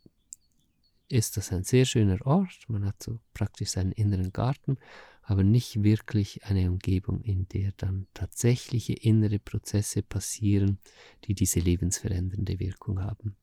ist 1.07 1.37
das 1.37 1.51
ein 1.51 1.63
sehr 1.63 1.85
schöner 1.85 2.25
Ort, 2.25 2.65
man 2.67 2.85
hat 2.85 3.03
so 3.03 3.19
praktisch 3.33 3.71
seinen 3.71 3.91
inneren 3.91 4.31
Garten, 4.31 4.77
aber 5.23 5.43
nicht 5.43 5.83
wirklich 5.83 6.43
eine 6.45 6.69
Umgebung, 6.69 7.21
in 7.21 7.47
der 7.49 7.73
dann 7.77 8.07
tatsächliche 8.13 8.93
innere 8.93 9.37
Prozesse 9.37 10.01
passieren, 10.01 10.79
die 11.25 11.35
diese 11.35 11.59
lebensverändernde 11.59 12.59
Wirkung 12.59 13.01
haben 13.01 13.35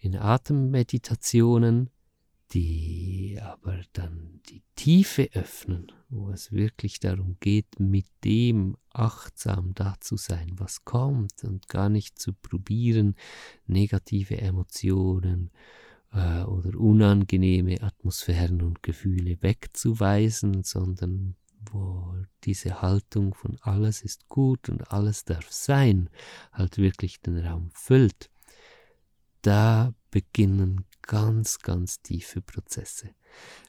in 0.00 0.16
Atemmeditationen, 0.16 1.90
die 2.52 3.38
aber 3.42 3.80
dann 3.92 4.40
die 4.48 4.62
Tiefe 4.74 5.28
öffnen, 5.34 5.92
wo 6.08 6.30
es 6.30 6.50
wirklich 6.52 6.98
darum 6.98 7.36
geht, 7.40 7.78
mit 7.78 8.06
dem 8.24 8.76
achtsam 8.90 9.74
da 9.74 9.96
zu 10.00 10.16
sein, 10.16 10.52
was 10.54 10.84
kommt 10.84 11.44
und 11.44 11.68
gar 11.68 11.88
nicht 11.90 12.18
zu 12.18 12.32
probieren, 12.32 13.16
negative 13.66 14.38
Emotionen 14.38 15.50
äh, 16.12 16.42
oder 16.44 16.78
unangenehme 16.78 17.82
Atmosphären 17.82 18.62
und 18.62 18.82
Gefühle 18.82 19.36
wegzuweisen, 19.42 20.62
sondern 20.62 21.36
wo 21.70 22.14
diese 22.44 22.80
Haltung 22.80 23.34
von 23.34 23.58
alles 23.60 24.00
ist 24.00 24.28
gut 24.28 24.70
und 24.70 24.90
alles 24.90 25.24
darf 25.24 25.50
sein, 25.50 26.08
halt 26.52 26.78
wirklich 26.78 27.20
den 27.20 27.44
Raum 27.44 27.70
füllt 27.74 28.30
da 29.42 29.94
beginnen 30.10 30.84
ganz, 31.02 31.58
ganz 31.58 32.00
tiefe 32.02 32.40
Prozesse. 32.40 33.10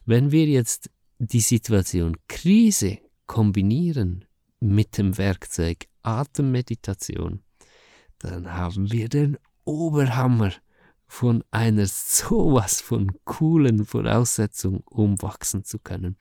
Wenn 0.04 0.30
wir 0.30 0.46
jetzt 0.46 0.90
die 1.18 1.40
Situation 1.40 2.16
Krise 2.28 2.98
kombinieren 3.26 4.24
mit 4.60 4.98
dem 4.98 5.16
Werkzeug 5.18 5.86
Atemmeditation, 6.02 7.42
dann 8.18 8.52
haben 8.52 8.90
wir 8.92 9.08
den 9.08 9.38
Oberhammer 9.64 10.52
von 11.06 11.42
einer 11.50 11.86
sowas 11.86 12.80
von 12.80 13.10
coolen 13.24 13.84
Voraussetzung, 13.84 14.82
um 14.86 15.20
wachsen 15.22 15.64
zu 15.64 15.78
können. 15.78 16.16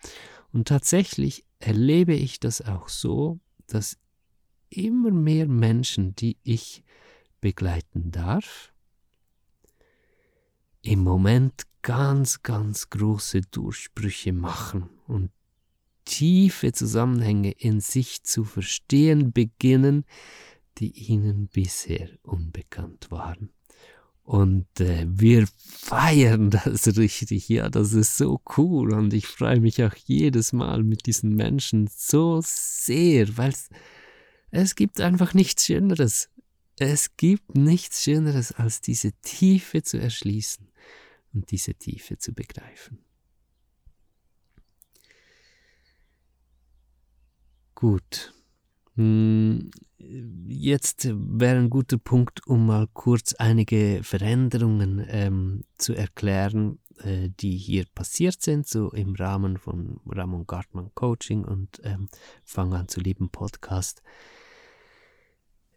Und 0.52 0.68
tatsächlich 0.68 1.46
erlebe 1.60 2.14
ich 2.14 2.40
das 2.40 2.62
auch 2.62 2.90
so, 2.90 3.40
dass 3.68 3.98
immer 4.70 5.12
mehr 5.12 5.48
Menschen, 5.48 6.16
die 6.16 6.38
ich 6.44 6.84
begleiten 7.42 8.12
darf, 8.12 8.69
im 10.82 11.04
Moment 11.04 11.64
ganz, 11.82 12.44
ganz 12.44 12.90
große 12.90 13.42
Durchbrüche 13.52 14.34
machen 14.34 14.90
und 15.08 15.32
tiefe 16.06 16.72
Zusammenhänge 16.72 17.52
in 17.52 17.82
sich 17.82 18.24
zu 18.24 18.44
verstehen 18.44 19.32
beginnen, 19.32 20.06
die 20.78 20.92
ihnen 20.92 21.48
bisher 21.48 22.10
unbekannt 22.24 23.12
waren. 23.12 23.50
Und 24.24 24.68
äh, 24.80 25.06
wir 25.10 25.48
feiern 25.58 26.50
das 26.52 26.88
richtig, 26.98 27.50
ja, 27.50 27.70
das 27.70 27.94
ist 27.94 28.18
so 28.18 28.42
cool 28.58 28.94
und 28.94 29.14
ich 29.14 29.28
freue 29.28 29.60
mich 29.60 29.84
auch 29.84 29.96
jedes 29.96 30.54
Mal 30.54 30.84
mit 30.84 31.06
diesen 31.06 31.36
Menschen 31.36 31.90
so 31.92 32.40
sehr, 32.44 33.38
weil 33.38 33.54
es 34.52 34.76
gibt 34.76 35.02
einfach 35.02 35.34
nichts 35.34 35.66
Schöneres. 35.66 36.30
Es 36.78 37.18
gibt 37.18 37.56
nichts 37.56 38.04
Schöneres, 38.04 38.52
als 38.52 38.82
diese 38.82 39.12
Tiefe 39.22 39.84
zu 39.84 40.00
erschließen 40.00 40.69
und 41.34 41.52
diese 41.52 41.74
Tiefe 41.74 42.18
zu 42.18 42.34
begreifen. 42.34 43.00
Gut. 47.76 48.34
Hm, 48.96 49.72
jetzt 50.48 51.10
wäre 51.10 51.58
ein 51.58 51.70
guter 51.70 51.98
Punkt, 51.98 52.46
um 52.48 52.66
mal 52.66 52.88
kurz 52.94 53.34
einige 53.36 54.02
Veränderungen 54.04 55.06
ähm, 55.08 55.64
zu 55.78 55.94
erklären, 55.94 56.80
äh, 56.98 57.30
die 57.40 57.56
hier 57.56 57.86
passiert 57.96 58.42
sind, 58.42 58.68
so 58.68 58.92
im 58.92 59.16
Rahmen 59.16 59.58
von 59.58 60.02
Ramon 60.06 60.46
Gartmann 60.46 60.92
Coaching 60.94 61.46
und 61.46 61.80
ähm, 61.84 62.10
Fang 62.44 62.74
an 62.74 62.90
zu 62.90 63.00
lieben 63.00 63.30
Podcast. 63.30 64.02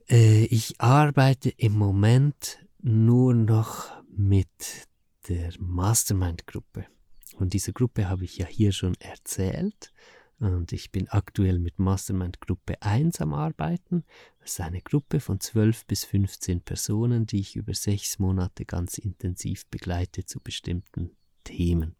Äh, 0.08 0.46
ich 0.46 0.80
arbeite 0.80 1.50
im 1.50 1.74
Moment 1.74 2.58
nur 2.80 3.34
noch 3.34 3.90
mit 4.08 4.88
der 5.28 5.52
Mastermind-Gruppe. 5.58 6.87
Und 7.37 7.52
diese 7.54 7.72
Gruppe 7.72 8.08
habe 8.08 8.24
ich 8.24 8.37
ja 8.38 8.46
hier 8.46 8.72
schon 8.72 8.94
erzählt. 9.00 9.92
Und 10.38 10.72
ich 10.72 10.90
bin 10.90 11.08
aktuell 11.08 11.61
mit 11.61 11.78
Mastermind 11.78 12.40
Gruppe 12.40 12.80
1 12.82 13.20
am 13.20 13.32
Arbeiten. 13.32 14.04
Das 14.40 14.52
ist 14.52 14.61
eine 14.61 14.80
Gruppe 14.80 15.20
von 15.20 15.38
12 15.38 15.87
bis 15.87 16.04
15 16.04 16.62
Personen, 16.62 17.26
die 17.26 17.40
ich 17.40 17.54
über 17.54 17.74
sechs 17.74 18.18
Monate 18.18 18.64
ganz 18.64 18.98
intensiv 18.98 19.66
begleite 19.66 20.24
zu 20.24 20.40
bestimmten 20.40 21.12
Themen. 21.44 21.94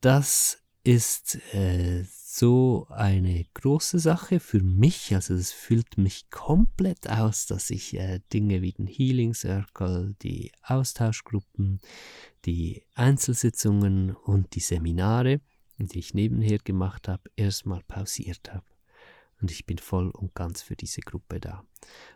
Das 0.00 0.62
ist 0.82 1.36
äh, 1.54 2.04
so 2.38 2.86
eine 2.90 3.44
große 3.54 3.98
Sache 3.98 4.38
für 4.38 4.62
mich. 4.62 5.12
Also 5.12 5.34
es 5.34 5.50
füllt 5.50 5.98
mich 5.98 6.30
komplett 6.30 7.10
aus, 7.10 7.46
dass 7.46 7.70
ich 7.70 7.94
äh, 7.94 8.20
Dinge 8.32 8.62
wie 8.62 8.72
den 8.72 8.86
Healing 8.86 9.34
Circle, 9.34 10.14
die 10.22 10.52
Austauschgruppen, 10.62 11.80
die 12.44 12.84
Einzelsitzungen 12.94 14.14
und 14.14 14.54
die 14.54 14.60
Seminare, 14.60 15.40
die 15.78 15.98
ich 15.98 16.14
nebenher 16.14 16.58
gemacht 16.58 17.08
habe, 17.08 17.28
erstmal 17.34 17.82
pausiert 17.88 18.52
habe. 18.52 18.66
Und 19.40 19.50
ich 19.50 19.66
bin 19.66 19.78
voll 19.78 20.10
und 20.10 20.34
ganz 20.34 20.62
für 20.62 20.76
diese 20.76 21.00
Gruppe 21.00 21.40
da. 21.40 21.64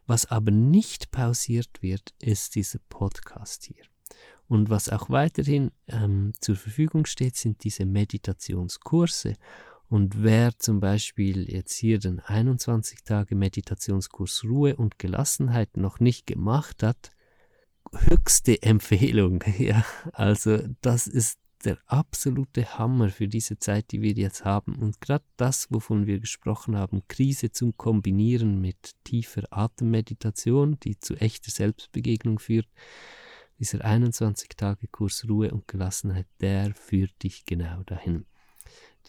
Was 0.06 0.26
aber 0.26 0.52
nicht 0.52 1.10
pausiert 1.10 1.82
wird, 1.82 2.14
ist 2.20 2.54
dieser 2.54 2.78
Podcast 2.88 3.64
hier. 3.64 3.84
Und 4.46 4.70
was 4.70 4.88
auch 4.88 5.08
weiterhin 5.08 5.70
ähm, 5.86 6.32
zur 6.40 6.56
Verfügung 6.56 7.06
steht, 7.06 7.36
sind 7.36 7.64
diese 7.64 7.86
Meditationskurse. 7.86 9.36
Und 9.92 10.22
wer 10.22 10.58
zum 10.58 10.80
Beispiel 10.80 11.50
jetzt 11.50 11.74
hier 11.74 11.98
den 11.98 12.18
21 12.18 13.04
Tage 13.04 13.34
Meditationskurs 13.34 14.42
Ruhe 14.42 14.74
und 14.74 14.98
Gelassenheit 14.98 15.76
noch 15.76 16.00
nicht 16.00 16.26
gemacht 16.26 16.82
hat, 16.82 17.10
höchste 17.92 18.62
Empfehlung. 18.62 19.44
Ja, 19.58 19.84
also 20.14 20.60
das 20.80 21.06
ist 21.06 21.38
der 21.66 21.76
absolute 21.84 22.78
Hammer 22.78 23.10
für 23.10 23.28
diese 23.28 23.58
Zeit, 23.58 23.92
die 23.92 24.00
wir 24.00 24.12
jetzt 24.12 24.46
haben. 24.46 24.76
Und 24.76 25.02
gerade 25.02 25.26
das, 25.36 25.70
wovon 25.70 26.06
wir 26.06 26.20
gesprochen 26.20 26.74
haben, 26.74 27.02
Krise 27.06 27.52
zum 27.52 27.76
Kombinieren 27.76 28.62
mit 28.62 28.92
tiefer 29.04 29.42
Atemmeditation, 29.50 30.80
die 30.80 30.98
zu 31.00 31.16
echter 31.16 31.50
Selbstbegegnung 31.50 32.38
führt, 32.38 32.68
dieser 33.58 33.84
21-Tage-Kurs 33.84 35.26
Ruhe 35.28 35.50
und 35.50 35.68
Gelassenheit, 35.68 36.28
der 36.40 36.74
führt 36.74 37.22
dich 37.22 37.44
genau 37.44 37.82
dahin. 37.82 38.24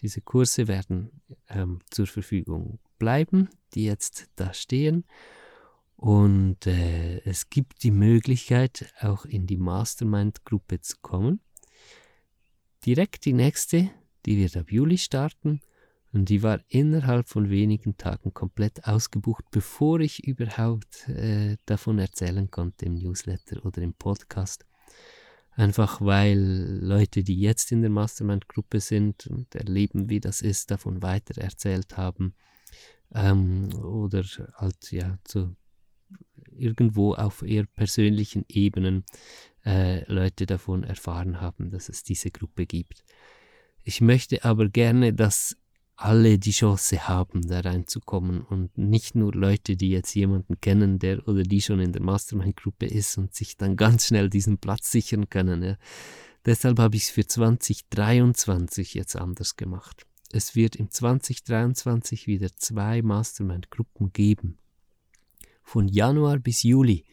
Diese 0.00 0.20
Kurse 0.20 0.68
werden 0.68 1.22
ähm, 1.48 1.80
zur 1.90 2.06
Verfügung 2.06 2.78
bleiben, 2.98 3.48
die 3.74 3.84
jetzt 3.84 4.28
da 4.36 4.52
stehen. 4.52 5.04
Und 5.96 6.66
äh, 6.66 7.20
es 7.20 7.48
gibt 7.50 7.82
die 7.82 7.90
Möglichkeit, 7.90 8.92
auch 9.00 9.24
in 9.24 9.46
die 9.46 9.56
Mastermind-Gruppe 9.56 10.80
zu 10.80 10.96
kommen. 11.00 11.40
Direkt 12.84 13.24
die 13.24 13.32
nächste, 13.32 13.90
die 14.26 14.36
wird 14.36 14.56
ab 14.56 14.70
Juli 14.70 14.98
starten. 14.98 15.60
Und 16.12 16.28
die 16.28 16.44
war 16.44 16.60
innerhalb 16.68 17.28
von 17.28 17.50
wenigen 17.50 17.96
Tagen 17.96 18.32
komplett 18.32 18.86
ausgebucht, 18.86 19.44
bevor 19.50 19.98
ich 19.98 20.24
überhaupt 20.24 21.08
äh, 21.08 21.56
davon 21.66 21.98
erzählen 21.98 22.48
konnte 22.50 22.84
im 22.84 22.94
Newsletter 22.94 23.64
oder 23.66 23.82
im 23.82 23.94
Podcast. 23.94 24.64
Einfach 25.56 26.00
weil 26.00 26.38
Leute, 26.82 27.22
die 27.22 27.38
jetzt 27.38 27.70
in 27.70 27.80
der 27.80 27.90
Mastermind-Gruppe 27.90 28.80
sind 28.80 29.26
und 29.28 29.54
erleben, 29.54 30.08
wie 30.08 30.20
das 30.20 30.42
ist, 30.42 30.70
davon 30.70 31.02
weiter 31.02 31.40
erzählt 31.40 31.96
haben. 31.96 32.34
Ähm, 33.14 33.72
oder 33.74 34.24
halt 34.56 34.90
ja, 34.90 35.18
zu 35.24 35.54
irgendwo 36.50 37.14
auf 37.14 37.42
eher 37.42 37.66
persönlichen 37.66 38.44
Ebenen 38.48 39.04
äh, 39.64 40.10
Leute 40.12 40.46
davon 40.46 40.84
erfahren 40.84 41.40
haben, 41.40 41.70
dass 41.70 41.88
es 41.88 42.02
diese 42.02 42.30
Gruppe 42.30 42.66
gibt. 42.66 43.04
Ich 43.82 44.00
möchte 44.00 44.44
aber 44.44 44.68
gerne, 44.68 45.12
dass 45.12 45.56
alle 46.04 46.38
die 46.38 46.50
Chance 46.50 47.08
haben, 47.08 47.48
da 47.48 47.60
reinzukommen 47.60 48.42
und 48.42 48.76
nicht 48.76 49.14
nur 49.14 49.32
Leute, 49.32 49.74
die 49.74 49.88
jetzt 49.88 50.14
jemanden 50.14 50.60
kennen, 50.60 50.98
der 50.98 51.26
oder 51.26 51.42
die 51.44 51.62
schon 51.62 51.80
in 51.80 51.92
der 51.92 52.02
Mastermind-Gruppe 52.02 52.84
ist 52.84 53.16
und 53.16 53.34
sich 53.34 53.56
dann 53.56 53.74
ganz 53.76 54.06
schnell 54.06 54.28
diesen 54.28 54.58
Platz 54.58 54.90
sichern 54.90 55.30
können. 55.30 55.62
Ja. 55.62 55.78
Deshalb 56.44 56.78
habe 56.78 56.96
ich 56.96 57.04
es 57.04 57.10
für 57.10 57.26
2023 57.26 58.92
jetzt 58.92 59.16
anders 59.16 59.56
gemacht. 59.56 60.06
Es 60.30 60.54
wird 60.54 60.76
im 60.76 60.90
2023 60.90 62.26
wieder 62.26 62.54
zwei 62.54 63.00
Mastermind-Gruppen 63.00 64.12
geben. 64.12 64.58
Von 65.62 65.88
Januar 65.88 66.38
bis 66.38 66.64
Juli 66.64 67.06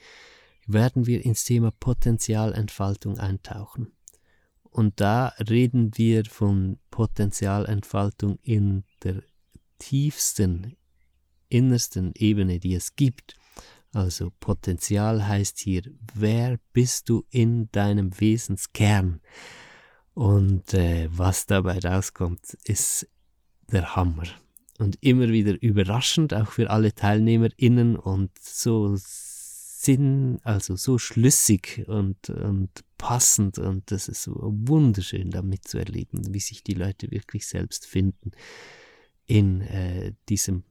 werden 0.67 1.07
wir 1.07 1.23
ins 1.23 1.45
Thema 1.45 1.71
Potenzialentfaltung 1.71 3.19
eintauchen. 3.19 3.93
Und 4.71 5.01
da 5.01 5.33
reden 5.49 5.91
wir 5.95 6.23
von 6.25 6.79
Potenzialentfaltung 6.89 8.39
in 8.41 8.85
der 9.03 9.21
tiefsten, 9.77 10.77
innersten 11.49 12.13
Ebene, 12.15 12.59
die 12.59 12.73
es 12.73 12.95
gibt. 12.95 13.35
Also 13.93 14.31
Potenzial 14.39 15.27
heißt 15.27 15.59
hier, 15.59 15.83
wer 16.13 16.57
bist 16.71 17.09
du 17.09 17.25
in 17.29 17.69
deinem 17.73 18.17
Wesenskern? 18.19 19.19
Und 20.13 20.73
äh, 20.73 21.09
was 21.11 21.45
dabei 21.45 21.79
rauskommt, 21.79 22.57
ist 22.63 23.09
der 23.71 23.95
Hammer. 23.95 24.23
Und 24.79 24.97
immer 25.01 25.27
wieder 25.29 25.61
überraschend, 25.61 26.33
auch 26.33 26.49
für 26.49 26.69
alle 26.69 26.93
TeilnehmerInnen 26.93 27.97
und 27.97 28.31
so 28.39 28.95
Sinn, 28.95 30.39
also 30.43 30.75
so 30.75 30.97
schlüssig 30.97 31.85
und, 31.87 32.29
und 32.29 32.69
passend 33.01 33.57
und 33.57 33.89
das 33.89 34.07
ist 34.07 34.21
so 34.21 34.35
wunderschön 34.39 35.31
damit 35.31 35.67
zu 35.67 35.79
erleben, 35.79 36.21
wie 36.31 36.39
sich 36.39 36.63
die 36.63 36.75
Leute 36.75 37.09
wirklich 37.09 37.47
selbst 37.47 37.87
finden 37.87 38.29
in 39.25 39.61
äh, 39.61 40.13
diesem 40.29 40.63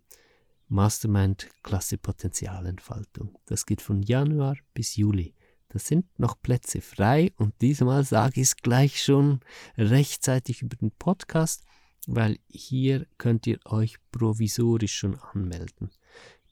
Mastermind-Klasse 0.69 1.99
Potenzialentfaltung. 1.99 3.37
Das 3.47 3.67
geht 3.67 3.83
von 3.83 4.01
Januar 4.03 4.57
bis 4.75 4.95
Juli. 4.95 5.35
Da 5.71 5.81
sind 5.81 6.07
noch 6.21 6.41
Plätze 6.41 6.81
frei 6.81 7.33
und 7.37 7.53
diesmal 7.63 8.05
sage 8.05 8.41
ich 8.41 8.47
es 8.47 8.57
gleich 8.57 9.03
schon 9.03 9.41
rechtzeitig 9.77 10.63
über 10.63 10.77
den 10.77 10.93
Podcast, 10.93 11.65
weil 12.07 12.39
hier 12.49 13.07
könnt 13.19 13.49
ihr 13.49 13.59
euch 13.65 13.97
provisorisch 14.13 14.95
schon 14.95 15.19
anmelden. 15.19 15.91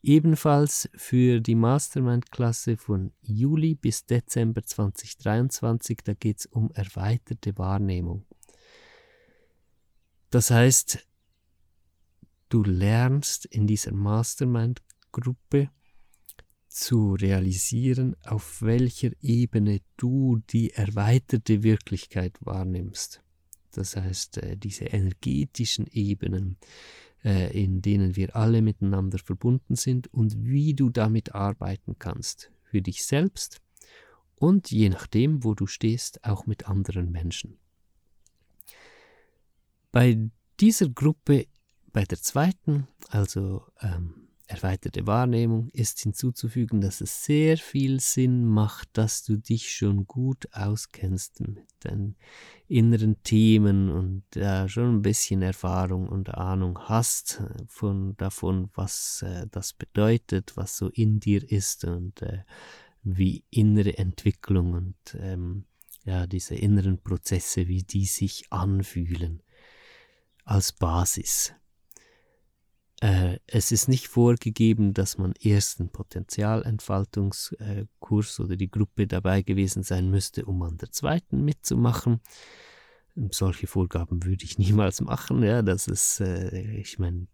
Ebenfalls 0.02 0.88
für 0.94 1.40
die 1.40 1.56
Mastermind-Klasse 1.56 2.76
von 2.76 3.12
Juli 3.20 3.74
bis 3.74 4.06
Dezember 4.06 4.62
2023, 4.62 5.98
da 6.04 6.14
geht 6.14 6.40
es 6.40 6.46
um 6.46 6.70
erweiterte 6.72 7.58
Wahrnehmung. 7.58 8.24
Das 10.30 10.50
heißt, 10.50 11.04
du 12.48 12.62
lernst 12.62 13.46
in 13.46 13.66
dieser 13.66 13.92
Mastermind-Gruppe 13.92 15.70
zu 16.68 17.14
realisieren, 17.14 18.14
auf 18.24 18.62
welcher 18.62 19.10
Ebene 19.20 19.80
du 19.96 20.40
die 20.50 20.70
erweiterte 20.70 21.62
Wirklichkeit 21.64 22.36
wahrnimmst. 22.40 23.22
Das 23.72 23.96
heißt, 23.96 24.38
äh, 24.38 24.56
diese 24.56 24.84
energetischen 24.84 25.86
Ebenen, 25.88 26.56
in 27.22 27.82
denen 27.82 28.16
wir 28.16 28.36
alle 28.36 28.62
miteinander 28.62 29.18
verbunden 29.18 29.74
sind 29.74 30.12
und 30.12 30.44
wie 30.44 30.74
du 30.74 30.90
damit 30.90 31.34
arbeiten 31.34 31.96
kannst. 31.98 32.50
Für 32.64 32.82
dich 32.82 33.04
selbst 33.04 33.60
und 34.36 34.70
je 34.70 34.88
nachdem, 34.88 35.42
wo 35.42 35.54
du 35.54 35.66
stehst, 35.66 36.24
auch 36.24 36.46
mit 36.46 36.68
anderen 36.68 37.10
Menschen. 37.10 37.58
Bei 39.90 40.30
dieser 40.60 40.88
Gruppe, 40.88 41.46
bei 41.92 42.04
der 42.04 42.20
zweiten, 42.20 42.86
also 43.08 43.64
ähm, 43.80 44.27
erweiterte 44.48 45.06
Wahrnehmung 45.06 45.68
ist 45.68 46.00
hinzuzufügen, 46.00 46.80
dass 46.80 47.00
es 47.00 47.24
sehr 47.24 47.58
viel 47.58 48.00
Sinn 48.00 48.44
macht, 48.44 48.88
dass 48.94 49.22
du 49.22 49.36
dich 49.36 49.74
schon 49.74 50.06
gut 50.06 50.48
auskennst 50.52 51.40
mit 51.40 51.66
deinen 51.80 52.16
inneren 52.66 53.22
Themen 53.22 53.90
und 53.90 54.24
ja, 54.34 54.66
schon 54.66 54.96
ein 54.96 55.02
bisschen 55.02 55.42
Erfahrung 55.42 56.08
und 56.08 56.34
Ahnung 56.34 56.78
hast 56.80 57.40
äh, 57.40 57.64
von 57.66 58.16
davon, 58.16 58.70
was 58.74 59.22
äh, 59.22 59.46
das 59.50 59.74
bedeutet, 59.74 60.56
was 60.56 60.78
so 60.78 60.88
in 60.88 61.20
dir 61.20 61.50
ist 61.50 61.84
und 61.84 62.22
äh, 62.22 62.44
wie 63.02 63.44
innere 63.50 63.98
Entwicklung 63.98 64.72
und 64.72 65.16
ähm, 65.20 65.66
ja, 66.04 66.26
diese 66.26 66.54
inneren 66.54 67.02
Prozesse, 67.02 67.68
wie 67.68 67.82
die 67.82 68.06
sich 68.06 68.50
anfühlen 68.50 69.42
als 70.44 70.72
Basis. 70.72 71.52
Äh, 73.00 73.38
es 73.46 73.70
ist 73.70 73.86
nicht 73.88 74.08
vorgegeben, 74.08 74.92
dass 74.92 75.18
man 75.18 75.34
erst 75.40 75.78
einen 75.78 75.90
Potenzialentfaltungskurs 75.90 78.40
oder 78.40 78.56
die 78.56 78.70
Gruppe 78.70 79.06
dabei 79.06 79.42
gewesen 79.42 79.84
sein 79.84 80.10
müsste, 80.10 80.46
um 80.46 80.60
an 80.62 80.78
der 80.78 80.90
zweiten 80.90 81.44
mitzumachen. 81.44 82.20
Solche 83.30 83.68
Vorgaben 83.68 84.24
würde 84.24 84.44
ich 84.44 84.58
niemals 84.58 85.00
machen. 85.00 85.42
Ja, 85.42 85.62
das 85.62 85.86
ist, 85.86 86.20
äh, 86.20 86.76
ich 86.76 86.98
meine, 86.98 87.28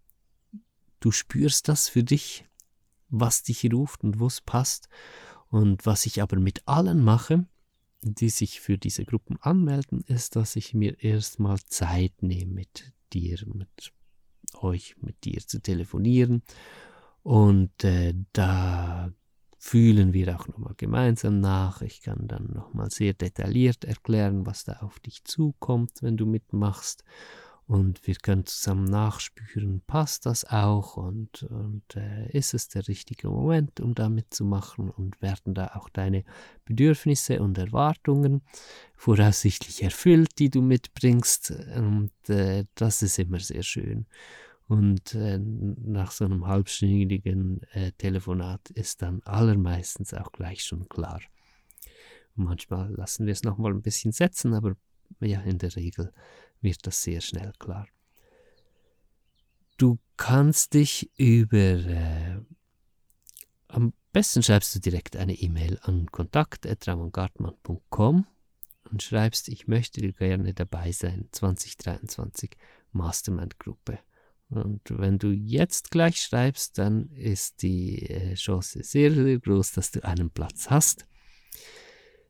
du 1.00 1.10
spürst 1.10 1.68
das 1.68 1.88
für 1.88 2.04
dich, 2.04 2.44
was 3.08 3.42
dich 3.42 3.64
ruft 3.72 4.04
und 4.04 4.20
wo 4.20 4.26
es 4.26 4.42
passt. 4.42 4.90
Und 5.48 5.86
was 5.86 6.04
ich 6.04 6.20
aber 6.20 6.38
mit 6.38 6.60
allen 6.66 7.02
mache, 7.02 7.46
die 8.02 8.28
sich 8.28 8.60
für 8.60 8.76
diese 8.76 9.06
Gruppen 9.06 9.38
anmelden, 9.40 10.02
ist, 10.02 10.36
dass 10.36 10.56
ich 10.56 10.74
mir 10.74 11.02
erstmal 11.02 11.58
Zeit 11.60 12.22
nehme 12.22 12.52
mit 12.52 12.92
dir, 13.12 13.38
mit 13.46 13.94
euch 14.60 14.96
mit 15.00 15.24
dir 15.24 15.40
zu 15.46 15.60
telefonieren. 15.60 16.42
Und 17.22 17.84
äh, 17.84 18.14
da 18.32 19.10
fühlen 19.58 20.12
wir 20.12 20.36
auch 20.36 20.46
nochmal 20.46 20.74
gemeinsam 20.76 21.40
nach. 21.40 21.80
Ich 21.80 22.02
kann 22.02 22.28
dann 22.28 22.50
nochmal 22.52 22.90
sehr 22.90 23.14
detailliert 23.14 23.84
erklären, 23.84 24.44
was 24.44 24.64
da 24.64 24.74
auf 24.80 25.00
dich 25.00 25.24
zukommt, 25.24 26.02
wenn 26.02 26.18
du 26.18 26.26
mitmachst 26.26 27.02
und 27.66 28.06
wir 28.06 28.14
können 28.16 28.44
zusammen 28.44 28.84
nachspüren, 28.84 29.80
passt 29.86 30.26
das 30.26 30.44
auch 30.44 30.98
und, 30.98 31.44
und 31.44 31.82
äh, 31.96 32.30
ist 32.30 32.52
es 32.52 32.68
der 32.68 32.86
richtige 32.88 33.28
Moment, 33.28 33.80
um 33.80 33.94
da 33.94 34.10
mitzumachen 34.10 34.90
und 34.90 35.20
werden 35.22 35.54
da 35.54 35.68
auch 35.74 35.88
deine 35.88 36.24
Bedürfnisse 36.66 37.40
und 37.40 37.56
Erwartungen 37.56 38.42
voraussichtlich 38.94 39.82
erfüllt, 39.82 40.38
die 40.38 40.50
du 40.50 40.60
mitbringst 40.60 41.54
und 41.76 42.12
äh, 42.28 42.66
das 42.74 43.02
ist 43.02 43.18
immer 43.18 43.40
sehr 43.40 43.62
schön. 43.62 44.06
Und 44.66 45.14
äh, 45.14 45.38
nach 45.38 46.10
so 46.10 46.24
einem 46.24 46.46
halbstündigen 46.46 47.62
äh, 47.72 47.92
Telefonat 47.92 48.70
ist 48.70 49.02
dann 49.02 49.22
allermeistens 49.24 50.14
auch 50.14 50.32
gleich 50.32 50.64
schon 50.64 50.88
klar. 50.88 51.20
manchmal 52.34 52.90
lassen 52.92 53.26
wir 53.26 53.32
es 53.32 53.42
nochmal 53.42 53.72
ein 53.72 53.82
bisschen 53.82 54.12
setzen, 54.12 54.54
aber 54.54 54.76
ja, 55.20 55.40
in 55.42 55.58
der 55.58 55.74
Regel 55.76 56.12
wird 56.64 56.86
das 56.86 57.02
sehr 57.02 57.20
schnell 57.20 57.52
klar. 57.58 57.86
Du 59.76 59.98
kannst 60.16 60.72
dich 60.74 61.10
über, 61.16 61.56
äh, 61.56 62.38
am 63.68 63.92
besten 64.12 64.42
schreibst 64.42 64.74
du 64.74 64.80
direkt 64.80 65.16
eine 65.16 65.34
E-Mail 65.34 65.78
an 65.82 66.10
kontakt.ramongartmann.com 66.10 68.26
und 68.90 69.02
schreibst, 69.02 69.48
ich 69.48 69.66
möchte 69.66 70.12
gerne 70.12 70.52
dabei 70.54 70.92
sein, 70.92 71.28
2023 71.32 72.56
Mastermind-Gruppe. 72.92 73.98
Und 74.50 74.82
wenn 74.90 75.18
du 75.18 75.32
jetzt 75.32 75.90
gleich 75.90 76.20
schreibst, 76.20 76.76
dann 76.78 77.10
ist 77.10 77.62
die 77.62 78.08
äh, 78.08 78.34
Chance 78.34 78.84
sehr, 78.84 79.12
sehr 79.12 79.40
groß, 79.40 79.72
dass 79.72 79.90
du 79.90 80.04
einen 80.04 80.30
Platz 80.30 80.70
hast. 80.70 81.06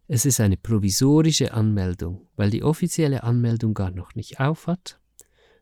Es 0.06 0.26
ist 0.26 0.38
eine 0.40 0.58
provisorische 0.58 1.54
Anmeldung, 1.54 2.26
weil 2.36 2.50
die 2.50 2.62
offizielle 2.62 3.22
Anmeldung 3.22 3.72
gar 3.72 3.90
noch 3.90 4.14
nicht 4.14 4.38
aufhat. 4.38 5.00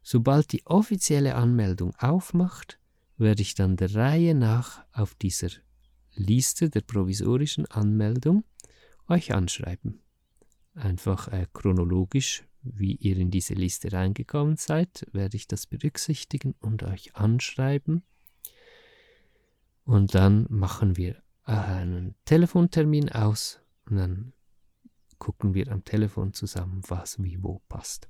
Sobald 0.03 0.51
die 0.51 0.67
offizielle 0.67 1.37
Anmeldung 1.37 1.95
aufmacht, 1.97 2.81
werde 3.19 3.43
ich 3.43 3.55
dann 3.55 3.77
der 3.77 3.95
Reihe 3.95 4.35
nach 4.35 4.85
auf 4.93 5.15
dieser 5.15 5.51
Liste 6.15 6.71
der 6.71 6.81
provisorischen 6.81 7.67
Anmeldung 7.67 8.43
euch 9.09 9.33
anschreiben. 9.33 10.01
Einfach 10.75 11.29
äh, 11.29 11.47
chronologisch, 11.53 12.45
wie 12.63 12.97
ihr 12.97 13.17
in 13.19 13.31
diese 13.31 13.55
Liste 13.55 13.93
reingekommen 13.93 14.57
seid, 14.57 15.07
werde 15.13 15.37
ich 15.37 15.47
das 15.47 15.67
berücksichtigen 15.67 16.57
und 16.59 16.83
euch 16.83 17.15
anschreiben. 17.15 18.03
Und 19.85 20.15
dann 20.17 20.47
machen 20.49 20.97
wir 20.97 21.23
einen 21.45 22.17
Telefontermin 22.25 23.11
aus 23.11 23.62
und 23.93 23.99
dann 23.99 24.33
gucken 25.19 25.55
wir 25.55 25.71
am 25.71 25.85
Telefon 25.85 26.33
zusammen, 26.33 26.83
was 26.89 27.23
wie 27.23 27.43
wo 27.43 27.61
passt. 27.69 28.09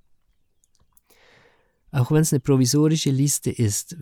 Auch 1.91 2.11
wenn 2.11 2.23
es 2.23 2.33
eine 2.33 2.41
provisorische 2.41 3.11
Liste 3.11 3.51
ist, 3.51 3.97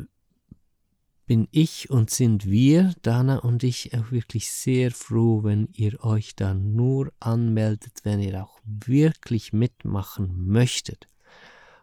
bin 1.26 1.48
ich 1.50 1.90
und 1.90 2.10
sind 2.10 2.44
wir, 2.46 2.94
Dana 3.02 3.38
und 3.38 3.62
ich, 3.62 3.94
auch 3.96 4.10
wirklich 4.12 4.52
sehr 4.52 4.90
froh, 4.90 5.42
wenn 5.42 5.68
ihr 5.72 6.04
euch 6.04 6.36
dann 6.36 6.74
nur 6.74 7.12
anmeldet, 7.18 8.00
wenn 8.04 8.20
ihr 8.20 8.42
auch 8.42 8.60
wirklich 8.64 9.52
mitmachen 9.52 10.46
möchtet. 10.46 11.08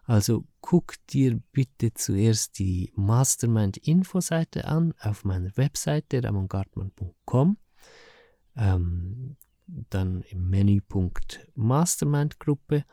Also 0.03 0.45
guck 0.61 0.95
dir 1.07 1.41
bitte 1.51 1.93
zuerst 1.93 2.59
die 2.59 2.93
Mastermind-Info-Seite 2.95 4.65
an 4.65 4.93
auf 4.99 5.25
meiner 5.25 5.55
Webseite 5.57 6.23
ramongartmann.com. 6.23 7.57
Ähm, 8.55 9.35
dann 9.67 10.21
im 10.23 10.49
Menüpunkt 10.49 11.47
Mastermind-Gruppe. 11.55 12.85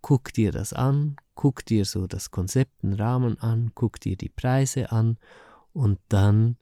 Guck 0.00 0.32
dir 0.32 0.52
das 0.52 0.72
an, 0.72 1.16
guck 1.34 1.64
dir 1.64 1.84
so 1.84 2.06
das 2.06 2.30
Konzept, 2.30 2.82
den 2.82 2.92
Rahmen 2.92 3.38
an, 3.40 3.72
guck 3.74 4.00
dir 4.00 4.16
die 4.16 4.28
Preise 4.28 4.92
an 4.92 5.18
und 5.72 5.98
dann 6.08 6.56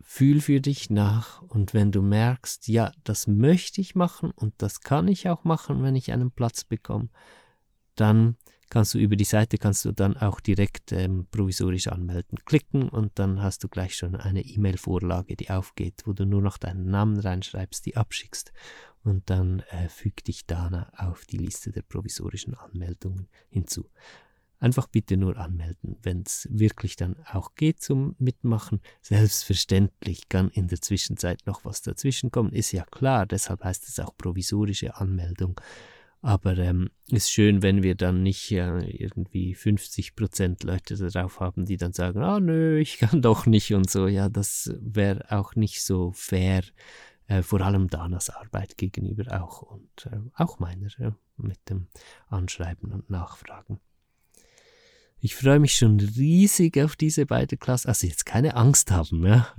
fühl 0.00 0.40
für 0.40 0.60
dich 0.60 0.90
nach 0.90 1.40
und 1.42 1.72
wenn 1.74 1.92
du 1.92 2.02
merkst, 2.02 2.66
ja, 2.68 2.92
das 3.04 3.26
möchte 3.26 3.80
ich 3.80 3.94
machen 3.94 4.30
und 4.32 4.54
das 4.58 4.80
kann 4.80 5.06
ich 5.08 5.28
auch 5.28 5.44
machen, 5.44 5.82
wenn 5.82 5.94
ich 5.94 6.10
einen 6.10 6.30
Platz 6.30 6.64
bekomme, 6.64 7.10
dann 7.94 8.36
kannst 8.70 8.94
du 8.94 8.98
über 8.98 9.16
die 9.16 9.24
Seite 9.24 9.58
kannst 9.58 9.84
du 9.84 9.92
dann 9.92 10.16
auch 10.16 10.40
direkt 10.40 10.92
ähm, 10.92 11.26
provisorisch 11.30 11.88
anmelden 11.88 12.38
klicken 12.44 12.88
und 12.88 13.18
dann 13.18 13.42
hast 13.42 13.62
du 13.64 13.68
gleich 13.68 13.96
schon 13.96 14.14
eine 14.16 14.42
E-Mail-Vorlage, 14.42 15.36
die 15.36 15.50
aufgeht, 15.50 16.02
wo 16.06 16.12
du 16.12 16.24
nur 16.24 16.40
noch 16.40 16.56
deinen 16.56 16.86
Namen 16.86 17.18
reinschreibst, 17.18 17.84
die 17.84 17.96
abschickst 17.96 18.52
und 19.04 19.28
dann 19.28 19.60
äh, 19.70 19.88
füg 19.88 20.24
dich 20.24 20.46
Dana 20.46 20.90
auf 20.96 21.26
die 21.26 21.38
Liste 21.38 21.72
der 21.72 21.82
provisorischen 21.82 22.54
Anmeldungen 22.54 23.28
hinzu. 23.50 23.90
Einfach 24.58 24.86
bitte 24.88 25.16
nur 25.16 25.38
anmelden, 25.38 25.96
wenn 26.02 26.22
es 26.26 26.46
wirklich 26.50 26.94
dann 26.94 27.16
auch 27.32 27.54
geht 27.54 27.80
zum 27.82 28.14
Mitmachen. 28.18 28.82
Selbstverständlich 29.00 30.28
kann 30.28 30.50
in 30.50 30.68
der 30.68 30.82
Zwischenzeit 30.82 31.46
noch 31.46 31.64
was 31.64 31.80
dazwischen 31.80 32.30
kommen, 32.30 32.52
ist 32.52 32.72
ja 32.72 32.84
klar, 32.84 33.24
deshalb 33.24 33.64
heißt 33.64 33.88
es 33.88 33.98
auch 34.00 34.14
provisorische 34.16 34.96
Anmeldung. 34.96 35.58
Aber 36.22 36.58
ähm, 36.58 36.90
ist 37.08 37.32
schön, 37.32 37.62
wenn 37.62 37.82
wir 37.82 37.94
dann 37.94 38.22
nicht 38.22 38.52
äh, 38.52 38.80
irgendwie 38.90 39.56
50% 39.56 40.66
Leute 40.66 40.96
darauf 40.96 41.40
haben, 41.40 41.64
die 41.64 41.78
dann 41.78 41.94
sagen, 41.94 42.22
ah 42.22 42.40
nö, 42.40 42.78
ich 42.78 42.98
kann 42.98 43.22
doch 43.22 43.46
nicht 43.46 43.72
und 43.72 43.88
so. 43.88 44.06
Ja, 44.06 44.28
das 44.28 44.70
wäre 44.80 45.30
auch 45.30 45.54
nicht 45.54 45.82
so 45.82 46.12
fair, 46.12 46.62
äh, 47.26 47.42
vor 47.42 47.62
allem 47.62 47.88
Danas 47.88 48.28
Arbeit 48.28 48.76
gegenüber 48.76 49.42
auch 49.42 49.62
und 49.62 50.06
äh, 50.06 50.18
auch 50.34 50.58
meiner 50.58 50.88
mit 51.36 51.70
dem 51.70 51.86
Anschreiben 52.28 52.92
und 52.92 53.08
Nachfragen. 53.08 53.80
Ich 55.22 55.36
freue 55.36 55.58
mich 55.58 55.74
schon 55.74 56.00
riesig 56.00 56.78
auf 56.78 56.96
diese 56.96 57.26
beiden 57.26 57.58
Klassen. 57.58 57.88
Also 57.88 58.06
jetzt 58.06 58.24
keine 58.24 58.56
Angst 58.56 58.90
haben, 58.90 59.26
ja, 59.26 59.52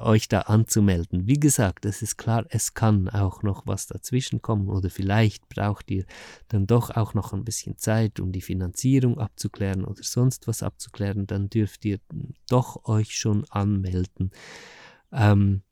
euch 0.00 0.28
da 0.28 0.42
anzumelden. 0.42 1.26
Wie 1.26 1.40
gesagt, 1.40 1.86
es 1.86 2.02
ist 2.02 2.18
klar, 2.18 2.44
es 2.50 2.74
kann 2.74 3.08
auch 3.08 3.42
noch 3.42 3.66
was 3.66 3.86
dazwischen 3.86 4.42
kommen 4.42 4.68
oder 4.68 4.90
vielleicht 4.90 5.48
braucht 5.48 5.90
ihr 5.90 6.04
dann 6.48 6.66
doch 6.66 6.90
auch 6.90 7.14
noch 7.14 7.32
ein 7.32 7.44
bisschen 7.44 7.78
Zeit, 7.78 8.20
um 8.20 8.32
die 8.32 8.42
Finanzierung 8.42 9.18
abzuklären 9.18 9.84
oder 9.86 10.02
sonst 10.02 10.46
was 10.46 10.62
abzuklären. 10.62 11.26
Dann 11.26 11.48
dürft 11.48 11.86
ihr 11.86 12.00
doch 12.50 12.84
euch 12.84 13.16
schon 13.16 13.46
anmelden. 13.48 14.30
Ähm, 15.10 15.62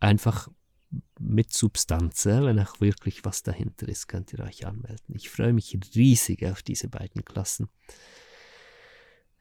einfach 0.00 0.48
mit 1.18 1.52
Substanz, 1.52 2.26
wenn 2.26 2.58
auch 2.58 2.80
wirklich 2.80 3.24
was 3.24 3.42
dahinter 3.42 3.88
ist, 3.88 4.08
könnt 4.08 4.32
ihr 4.32 4.40
euch 4.40 4.66
anmelden. 4.66 5.14
Ich 5.14 5.30
freue 5.30 5.52
mich 5.52 5.78
riesig 5.94 6.44
auf 6.46 6.62
diese 6.62 6.88
beiden 6.88 7.24
Klassen 7.24 7.68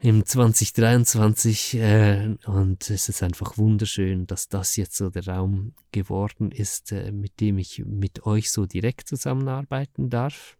im 0.03 0.25
2023 0.25 1.75
äh, 1.75 2.35
und 2.45 2.89
es 2.89 3.07
ist 3.07 3.23
einfach 3.23 3.57
wunderschön, 3.57 4.27
dass 4.27 4.49
das 4.49 4.75
jetzt 4.75 4.97
so 4.97 5.09
der 5.09 5.25
Raum 5.25 5.75
geworden 5.93 6.51
ist, 6.51 6.91
äh, 6.91 7.13
mit 7.13 7.39
dem 7.39 7.57
ich 7.57 7.83
mit 7.85 8.25
euch 8.25 8.51
so 8.51 8.65
direkt 8.65 9.07
zusammenarbeiten 9.07 10.09
darf. 10.09 10.57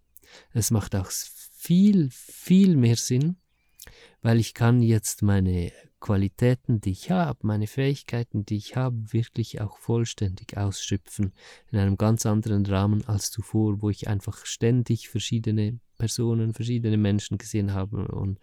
Es 0.54 0.72
macht 0.72 0.96
auch 0.96 1.12
viel, 1.12 2.10
viel 2.10 2.78
mehr 2.78 2.96
Sinn, 2.96 3.36
weil 4.22 4.40
ich 4.40 4.54
kann 4.54 4.82
jetzt 4.82 5.22
meine 5.24 5.74
Qualitäten, 6.04 6.82
die 6.82 6.92
ich 6.92 7.12
habe, 7.12 7.40
meine 7.44 7.66
Fähigkeiten, 7.66 8.46
die 8.46 8.58
ich 8.58 8.76
habe, 8.76 9.14
wirklich 9.14 9.62
auch 9.62 9.78
vollständig 9.78 10.58
ausschöpfen 10.58 11.32
in 11.72 11.80
einem 11.80 11.96
ganz 11.96 12.26
anderen 12.26 12.66
Rahmen 12.66 13.08
als 13.08 13.32
zuvor, 13.32 13.82
wo 13.82 13.90
ich 13.90 14.10
einfach 14.10 14.46
ständig 14.46 15.08
verschiedene 15.08 15.80
Personen, 15.98 16.54
verschiedene 16.54 16.98
Menschen 16.98 17.38
gesehen 17.38 17.74
habe 17.74 18.06
und 18.10 18.38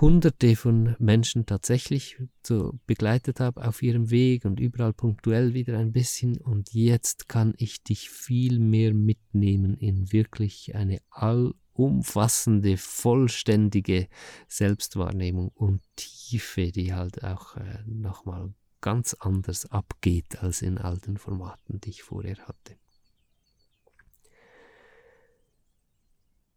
hunderte 0.00 0.56
von 0.56 0.96
Menschen 0.98 1.44
tatsächlich 1.44 2.16
so 2.42 2.78
begleitet 2.86 3.38
habe 3.40 3.66
auf 3.66 3.82
ihrem 3.82 4.10
Weg 4.10 4.44
und 4.44 4.58
überall 4.58 4.94
punktuell 4.94 5.52
wieder 5.52 5.78
ein 5.78 5.92
bisschen 5.92 6.38
und 6.38 6.72
jetzt 6.72 7.28
kann 7.28 7.52
ich 7.58 7.82
dich 7.82 8.08
viel 8.08 8.58
mehr 8.58 8.94
mitnehmen 8.94 9.76
in 9.76 10.10
wirklich 10.10 10.74
eine 10.74 11.00
all 11.10 11.52
umfassende, 11.72 12.76
vollständige 12.76 14.08
Selbstwahrnehmung 14.48 15.48
und 15.54 15.82
Tiefe, 15.96 16.72
die 16.72 16.92
halt 16.94 17.22
auch 17.22 17.56
äh, 17.56 17.78
nochmal 17.86 18.52
ganz 18.80 19.14
anders 19.14 19.66
abgeht 19.66 20.42
als 20.42 20.62
in 20.62 20.78
alten 20.78 21.16
Formaten, 21.16 21.80
die 21.80 21.90
ich 21.90 22.02
vorher 22.02 22.38
hatte. 22.46 22.76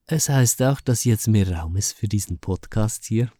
Es 0.05 0.27
heißt 0.27 0.61
auch, 0.63 0.81
dass 0.81 1.05
jetzt 1.05 1.27
mehr 1.29 1.49
Raum 1.49 1.77
ist 1.77 1.93
für 1.93 2.09
diesen 2.09 2.37
Podcast 2.37 3.05
hier, 3.05 3.31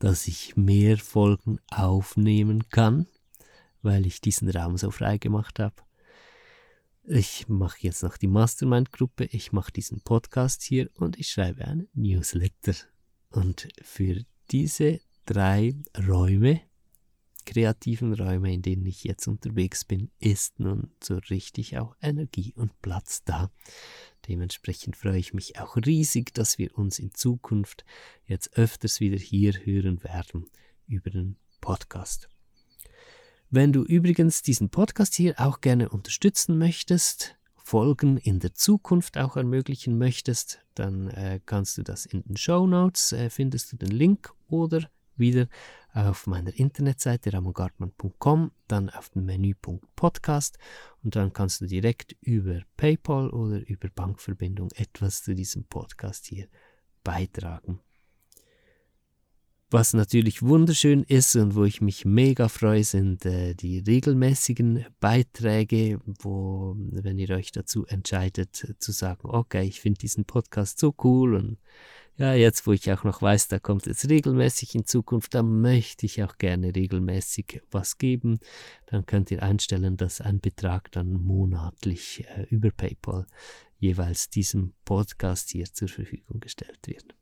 dass 0.00 0.26
ich 0.26 0.56
mehr 0.56 0.98
Folgen 0.98 1.60
aufnehmen 1.70 2.68
kann, 2.70 3.06
weil 3.80 4.04
ich 4.04 4.20
diesen 4.20 4.50
Raum 4.50 4.76
so 4.76 4.90
frei 4.90 5.18
gemacht 5.18 5.60
habe. 5.60 5.76
Ich 7.04 7.48
mache 7.48 7.78
jetzt 7.80 8.02
noch 8.02 8.16
die 8.16 8.26
Mastermind-Gruppe, 8.26 9.26
ich 9.26 9.52
mache 9.52 9.70
diesen 9.70 10.00
Podcast 10.00 10.62
hier 10.62 10.90
und 10.94 11.18
ich 11.20 11.28
schreibe 11.28 11.64
einen 11.64 11.88
Newsletter. 11.94 12.74
Und 13.30 13.68
für 13.82 14.24
diese 14.50 15.00
drei 15.24 15.76
Räume, 15.96 16.62
kreativen 17.44 18.14
Räume, 18.14 18.52
in 18.52 18.62
denen 18.62 18.86
ich 18.86 19.04
jetzt 19.04 19.26
unterwegs 19.26 19.84
bin, 19.84 20.10
ist 20.18 20.60
nun 20.60 20.90
so 21.02 21.16
richtig 21.30 21.78
auch 21.78 21.94
Energie 22.00 22.52
und 22.56 22.80
Platz 22.82 23.22
da. 23.24 23.50
Dementsprechend 24.28 24.96
freue 24.96 25.18
ich 25.18 25.34
mich 25.34 25.58
auch 25.58 25.76
riesig, 25.76 26.32
dass 26.34 26.58
wir 26.58 26.76
uns 26.76 26.98
in 26.98 27.12
Zukunft 27.14 27.84
jetzt 28.26 28.56
öfters 28.56 29.00
wieder 29.00 29.18
hier 29.18 29.52
hören 29.64 30.02
werden 30.02 30.46
über 30.86 31.10
den 31.10 31.36
Podcast. 31.60 32.28
Wenn 33.50 33.72
du 33.72 33.84
übrigens 33.84 34.42
diesen 34.42 34.70
Podcast 34.70 35.14
hier 35.14 35.34
auch 35.38 35.60
gerne 35.60 35.88
unterstützen 35.88 36.58
möchtest, 36.58 37.36
Folgen 37.56 38.18
in 38.18 38.40
der 38.40 38.54
Zukunft 38.54 39.16
auch 39.16 39.36
ermöglichen 39.36 39.96
möchtest, 39.96 40.60
dann 40.74 41.08
äh, 41.08 41.40
kannst 41.46 41.78
du 41.78 41.82
das 41.82 42.04
in 42.04 42.22
den 42.22 42.36
Show 42.36 42.66
Notes, 42.66 43.12
äh, 43.12 43.30
findest 43.30 43.72
du 43.72 43.76
den 43.76 43.90
Link 43.90 44.34
oder 44.48 44.90
wieder 45.16 45.48
auf 45.92 46.26
meiner 46.26 46.52
Internetseite 46.54 47.32
ramongartmann.com, 47.32 48.50
dann 48.66 48.90
auf 48.90 49.10
den 49.10 49.24
Menüpunkt 49.24 49.86
Podcast 49.94 50.58
und 51.02 51.14
dann 51.14 51.32
kannst 51.32 51.60
du 51.60 51.66
direkt 51.66 52.16
über 52.20 52.62
PayPal 52.76 53.30
oder 53.30 53.66
über 53.68 53.88
Bankverbindung 53.94 54.70
etwas 54.74 55.22
zu 55.22 55.34
diesem 55.34 55.64
Podcast 55.64 56.26
hier 56.26 56.48
beitragen. 57.04 57.80
Was 59.70 59.92
natürlich 59.92 60.42
wunderschön 60.42 61.02
ist 61.02 61.34
und 61.34 61.56
wo 61.56 61.64
ich 61.64 61.80
mich 61.80 62.04
mega 62.04 62.48
freue, 62.48 62.84
sind 62.84 63.26
äh, 63.26 63.54
die 63.54 63.80
regelmäßigen 63.80 64.86
Beiträge, 65.00 66.00
wo, 66.06 66.76
wenn 66.76 67.18
ihr 67.18 67.30
euch 67.30 67.50
dazu 67.50 67.84
entscheidet, 67.86 68.76
zu 68.78 68.92
sagen, 68.92 69.22
okay, 69.24 69.64
ich 69.64 69.80
finde 69.80 69.98
diesen 69.98 70.26
Podcast 70.26 70.78
so 70.78 70.94
cool 71.02 71.34
und 71.34 71.58
ja, 72.16 72.32
jetzt 72.34 72.66
wo 72.66 72.72
ich 72.72 72.90
auch 72.92 73.02
noch 73.02 73.22
weiß, 73.22 73.48
da 73.48 73.58
kommt 73.58 73.86
jetzt 73.86 74.08
regelmäßig 74.08 74.74
in 74.74 74.84
Zukunft, 74.84 75.34
dann 75.34 75.60
möchte 75.60 76.06
ich 76.06 76.22
auch 76.22 76.38
gerne 76.38 76.74
regelmäßig 76.74 77.62
was 77.70 77.98
geben. 77.98 78.38
Dann 78.86 79.04
könnt 79.04 79.30
ihr 79.32 79.42
einstellen, 79.42 79.96
dass 79.96 80.20
ein 80.20 80.40
Betrag 80.40 80.92
dann 80.92 81.12
monatlich 81.12 82.24
äh, 82.36 82.46
über 82.50 82.70
PayPal 82.70 83.26
jeweils 83.78 84.30
diesem 84.30 84.74
Podcast 84.84 85.50
hier 85.50 85.66
zur 85.66 85.88
Verfügung 85.88 86.40
gestellt 86.40 86.80
wird. 86.86 87.16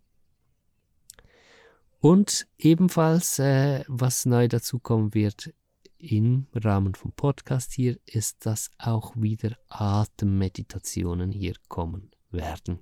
Und 2.01 2.47
ebenfalls, 2.59 3.39
äh, 3.39 3.85
was 3.89 4.27
neu 4.27 4.49
dazukommen 4.49 5.15
wird 5.15 5.55
im 5.99 6.49
Rahmen 6.53 6.95
vom 6.95 7.13
Podcast 7.13 7.73
hier, 7.73 7.99
ist, 8.05 8.45
dass 8.45 8.71
auch 8.77 9.15
wieder 9.17 9.57
Atemmeditationen 9.69 11.31
hier 11.31 11.55
kommen 11.69 12.11
werden. 12.31 12.81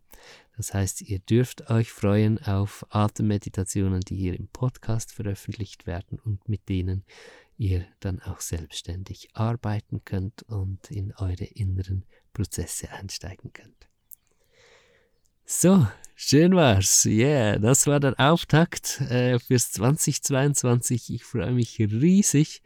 Das 0.61 0.75
heißt, 0.75 1.01
ihr 1.01 1.21
dürft 1.21 1.71
euch 1.71 1.91
freuen 1.91 2.39
auf 2.45 2.85
Atemmeditationen, 2.91 4.01
die 4.01 4.17
hier 4.17 4.39
im 4.39 4.47
Podcast 4.49 5.11
veröffentlicht 5.11 5.87
werden 5.87 6.19
und 6.23 6.51
mit 6.51 6.69
denen 6.69 7.07
ihr 7.57 7.87
dann 8.01 8.21
auch 8.21 8.43
selbstständig 8.43 9.31
arbeiten 9.33 10.05
könnt 10.05 10.43
und 10.43 10.91
in 10.91 11.15
eure 11.17 11.47
inneren 11.47 12.05
Prozesse 12.35 12.91
einsteigen 12.93 13.55
könnt. 13.55 13.89
So, 15.47 15.87
schön 16.15 16.55
war's. 16.55 17.07
Yeah, 17.07 17.59
das 17.59 17.87
war 17.87 17.99
der 17.99 18.21
Auftakt 18.21 19.01
äh, 19.09 19.39
fürs 19.39 19.73
2022. 19.73 21.15
Ich 21.15 21.25
freue 21.25 21.53
mich 21.53 21.79
riesig 21.79 22.61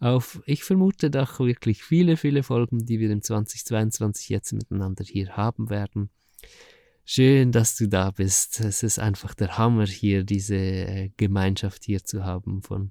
auf, 0.00 0.42
ich 0.44 0.64
vermute 0.64 1.10
doch 1.10 1.40
wirklich 1.40 1.82
viele, 1.82 2.18
viele 2.18 2.42
Folgen, 2.42 2.84
die 2.84 3.00
wir 3.00 3.10
im 3.10 3.22
2022 3.22 4.28
jetzt 4.28 4.52
miteinander 4.52 5.02
hier 5.02 5.34
haben 5.34 5.70
werden. 5.70 6.10
Schön, 7.10 7.52
dass 7.52 7.74
du 7.74 7.88
da 7.88 8.10
bist. 8.10 8.60
Es 8.60 8.82
ist 8.82 8.98
einfach 8.98 9.32
der 9.32 9.56
Hammer 9.56 9.86
hier, 9.86 10.24
diese 10.24 10.56
äh, 10.56 11.10
Gemeinschaft 11.16 11.84
hier 11.84 12.04
zu 12.04 12.22
haben 12.22 12.60
von 12.60 12.90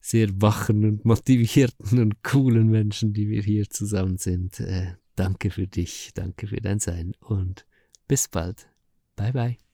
sehr 0.00 0.28
wachen 0.40 0.86
und 0.86 1.04
motivierten 1.04 1.98
und 1.98 2.24
coolen 2.24 2.68
Menschen, 2.68 3.12
die 3.12 3.28
wir 3.28 3.42
hier 3.42 3.68
zusammen 3.68 4.16
sind. 4.16 4.58
Äh, 4.60 4.94
danke 5.16 5.50
für 5.50 5.66
dich, 5.66 6.12
danke 6.14 6.46
für 6.46 6.62
dein 6.62 6.80
Sein 6.80 7.12
und 7.20 7.66
bis 8.08 8.26
bald. 8.26 8.70
Bye 9.16 9.32
bye. 9.34 9.69